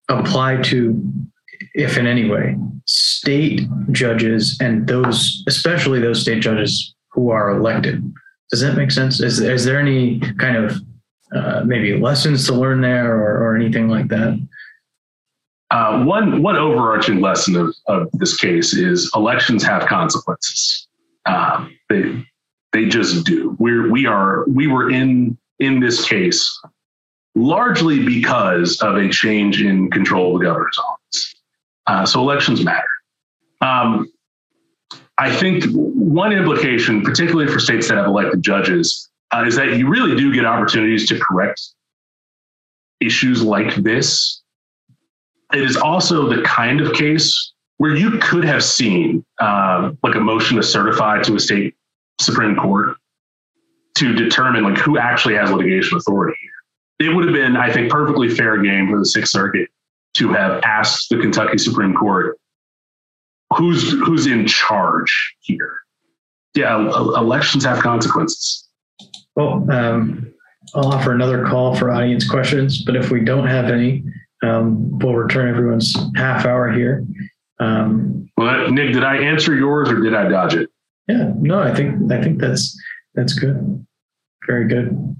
apply 0.09 0.57
to, 0.63 1.01
if 1.73 1.97
in 1.97 2.07
any 2.07 2.29
way, 2.29 2.57
state 2.85 3.67
judges 3.91 4.57
and 4.61 4.87
those, 4.87 5.43
especially 5.47 5.99
those 5.99 6.21
state 6.21 6.41
judges 6.41 6.95
who 7.11 7.31
are 7.31 7.51
elected? 7.51 8.03
Does 8.51 8.61
that 8.61 8.75
make 8.75 8.91
sense? 8.91 9.21
Is, 9.21 9.39
is 9.39 9.63
there 9.63 9.79
any 9.79 10.19
kind 10.37 10.57
of 10.57 10.75
uh, 11.35 11.63
maybe 11.65 11.97
lessons 11.97 12.45
to 12.47 12.53
learn 12.53 12.81
there 12.81 13.15
or, 13.15 13.43
or 13.43 13.55
anything 13.55 13.87
like 13.87 14.07
that? 14.07 14.39
Uh, 15.71 16.03
one 16.03 16.41
one 16.41 16.55
overarching 16.55 17.21
lesson 17.21 17.55
of, 17.55 17.75
of 17.87 18.09
this 18.13 18.35
case 18.35 18.73
is 18.73 19.11
elections 19.15 19.63
have 19.63 19.85
consequences. 19.85 20.87
Um, 21.25 21.77
they 21.89 22.25
they 22.73 22.85
just 22.85 23.25
do. 23.25 23.55
We're 23.59 23.91
we 23.91 24.07
are 24.07 24.45
we 24.47 24.67
were 24.67 24.89
in 24.89 25.37
in 25.59 25.79
this 25.79 26.07
case 26.07 26.59
largely 27.35 28.03
because 28.03 28.81
of 28.81 28.97
a 28.97 29.09
change 29.09 29.61
in 29.61 29.91
control 29.91 30.35
of 30.35 30.41
the 30.41 30.47
governor's 30.47 30.79
office. 30.79 31.35
Uh, 31.85 32.05
so 32.05 32.19
elections 32.19 32.63
matter. 32.63 32.87
Um, 33.61 34.11
I 35.17 35.33
think 35.35 35.65
one 35.73 36.31
implication, 36.31 37.01
particularly 37.01 37.51
for 37.51 37.59
states 37.59 37.89
that 37.89 37.97
have 37.97 38.07
elected 38.07 38.41
judges, 38.41 39.09
uh, 39.31 39.43
is 39.45 39.55
that 39.55 39.77
you 39.77 39.87
really 39.87 40.15
do 40.15 40.33
get 40.33 40.45
opportunities 40.45 41.07
to 41.09 41.19
correct 41.19 41.61
issues 42.99 43.43
like 43.43 43.75
this 43.75 44.38
it 45.53 45.61
is 45.63 45.77
also 45.77 46.27
the 46.29 46.41
kind 46.43 46.81
of 46.81 46.93
case 46.93 47.53
where 47.77 47.95
you 47.95 48.17
could 48.19 48.43
have 48.43 48.63
seen 48.63 49.25
uh, 49.39 49.91
like 50.03 50.15
a 50.15 50.19
motion 50.19 50.57
to 50.57 50.63
certify 50.63 51.21
to 51.21 51.35
a 51.35 51.39
state 51.39 51.75
supreme 52.19 52.55
court 52.55 52.97
to 53.95 54.13
determine 54.13 54.63
like 54.63 54.77
who 54.77 54.97
actually 54.97 55.35
has 55.35 55.51
litigation 55.51 55.97
authority 55.97 56.37
It 56.99 57.09
would 57.09 57.25
have 57.25 57.33
been, 57.33 57.55
I 57.57 57.71
think, 57.71 57.89
perfectly 57.89 58.29
fair 58.29 58.61
game 58.61 58.89
for 58.89 58.99
the 58.99 59.05
Sixth 59.05 59.31
Circuit 59.31 59.69
to 60.15 60.29
have 60.33 60.61
asked 60.63 61.09
the 61.09 61.17
Kentucky 61.17 61.57
Supreme 61.57 61.93
Court 61.93 62.37
who's 63.55 63.91
who's 63.91 64.27
in 64.27 64.47
charge 64.47 65.35
here. 65.41 65.79
Yeah, 66.55 66.75
elections 66.77 67.63
have 67.65 67.81
consequences. 67.81 68.67
Well, 69.35 69.65
um, 69.71 70.33
I'll 70.75 70.93
offer 70.93 71.11
another 71.11 71.45
call 71.45 71.75
for 71.75 71.91
audience 71.91 72.29
questions, 72.29 72.83
but 72.83 72.95
if 72.95 73.11
we 73.11 73.21
don't 73.21 73.47
have 73.47 73.65
any, 73.65 74.03
um, 74.43 74.97
we'll 74.99 75.15
return 75.15 75.49
everyone's 75.49 75.95
half 76.15 76.45
hour 76.45 76.71
here. 76.71 77.05
Um, 77.59 78.29
well, 78.37 78.71
Nick, 78.71 78.93
did 78.93 79.03
I 79.03 79.17
answer 79.17 79.55
yours 79.55 79.89
or 79.89 79.99
did 79.99 80.13
I 80.13 80.29
dodge 80.29 80.55
it? 80.55 80.69
Yeah, 81.07 81.33
no, 81.37 81.59
I 81.59 81.73
think 81.73 82.11
I 82.11 82.21
think 82.21 82.39
that's 82.39 82.79
that's 83.15 83.33
good. 83.33 83.85
Very 84.47 84.67
good. 84.67 85.15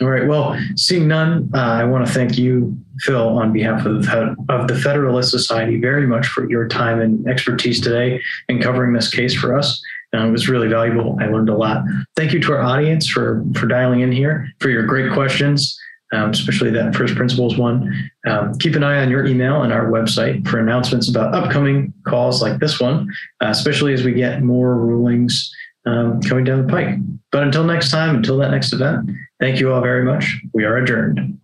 All 0.00 0.08
right. 0.08 0.26
Well, 0.26 0.58
seeing 0.74 1.06
none, 1.06 1.50
uh, 1.54 1.58
I 1.58 1.84
want 1.84 2.04
to 2.04 2.12
thank 2.12 2.36
you, 2.36 2.76
Phil, 3.00 3.28
on 3.28 3.52
behalf 3.52 3.86
of 3.86 4.02
the, 4.02 4.36
of 4.48 4.66
the 4.66 4.74
Federalist 4.74 5.30
Society, 5.30 5.78
very 5.78 6.04
much 6.04 6.26
for 6.26 6.50
your 6.50 6.66
time 6.66 7.00
and 7.00 7.28
expertise 7.28 7.80
today 7.80 8.20
in 8.48 8.60
covering 8.60 8.92
this 8.92 9.08
case 9.08 9.34
for 9.34 9.56
us. 9.56 9.80
Uh, 10.12 10.26
it 10.26 10.32
was 10.32 10.48
really 10.48 10.66
valuable. 10.66 11.16
I 11.20 11.26
learned 11.26 11.48
a 11.48 11.56
lot. 11.56 11.84
Thank 12.16 12.32
you 12.32 12.40
to 12.40 12.52
our 12.54 12.62
audience 12.62 13.08
for 13.08 13.44
for 13.54 13.66
dialing 13.66 14.00
in 14.00 14.10
here, 14.10 14.48
for 14.58 14.68
your 14.68 14.84
great 14.84 15.12
questions 15.12 15.78
um, 16.14 16.30
especially 16.30 16.70
that 16.70 16.94
first 16.94 17.14
principles 17.14 17.56
one. 17.56 18.10
Um, 18.26 18.54
keep 18.58 18.74
an 18.74 18.84
eye 18.84 19.02
on 19.02 19.10
your 19.10 19.26
email 19.26 19.62
and 19.62 19.72
our 19.72 19.90
website 19.90 20.46
for 20.46 20.58
announcements 20.58 21.08
about 21.08 21.34
upcoming 21.34 21.92
calls 22.06 22.40
like 22.40 22.58
this 22.60 22.80
one, 22.80 23.08
uh, 23.42 23.48
especially 23.48 23.92
as 23.92 24.04
we 24.04 24.12
get 24.12 24.42
more 24.42 24.76
rulings 24.76 25.52
um, 25.86 26.20
coming 26.22 26.44
down 26.44 26.66
the 26.66 26.72
pike. 26.72 26.96
But 27.32 27.42
until 27.42 27.64
next 27.64 27.90
time, 27.90 28.16
until 28.16 28.38
that 28.38 28.50
next 28.50 28.72
event, 28.72 29.10
thank 29.40 29.60
you 29.60 29.72
all 29.72 29.80
very 29.80 30.04
much. 30.04 30.40
We 30.52 30.64
are 30.64 30.76
adjourned. 30.76 31.38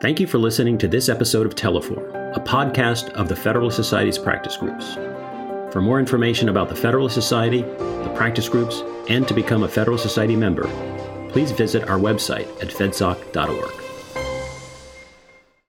Thank 0.00 0.18
you 0.18 0.26
for 0.26 0.38
listening 0.38 0.78
to 0.78 0.88
this 0.88 1.08
episode 1.08 1.46
of 1.46 1.54
Teleforum, 1.54 2.36
a 2.36 2.40
podcast 2.40 3.10
of 3.10 3.28
the 3.28 3.36
Federalist 3.36 3.76
Society's 3.76 4.18
practice 4.18 4.56
groups. 4.56 4.94
For 5.72 5.80
more 5.80 6.00
information 6.00 6.48
about 6.48 6.68
the 6.68 6.74
Federalist 6.74 7.14
Society, 7.14 7.62
the 7.62 8.12
practice 8.16 8.48
groups, 8.48 8.82
and 9.08 9.28
to 9.28 9.32
become 9.32 9.62
a 9.62 9.68
Federalist 9.68 10.02
Society 10.02 10.34
member, 10.34 10.66
please 11.32 11.50
visit 11.50 11.88
our 11.88 11.98
website 11.98 12.48
at 12.62 12.68
fedsoc.org. 12.68 13.81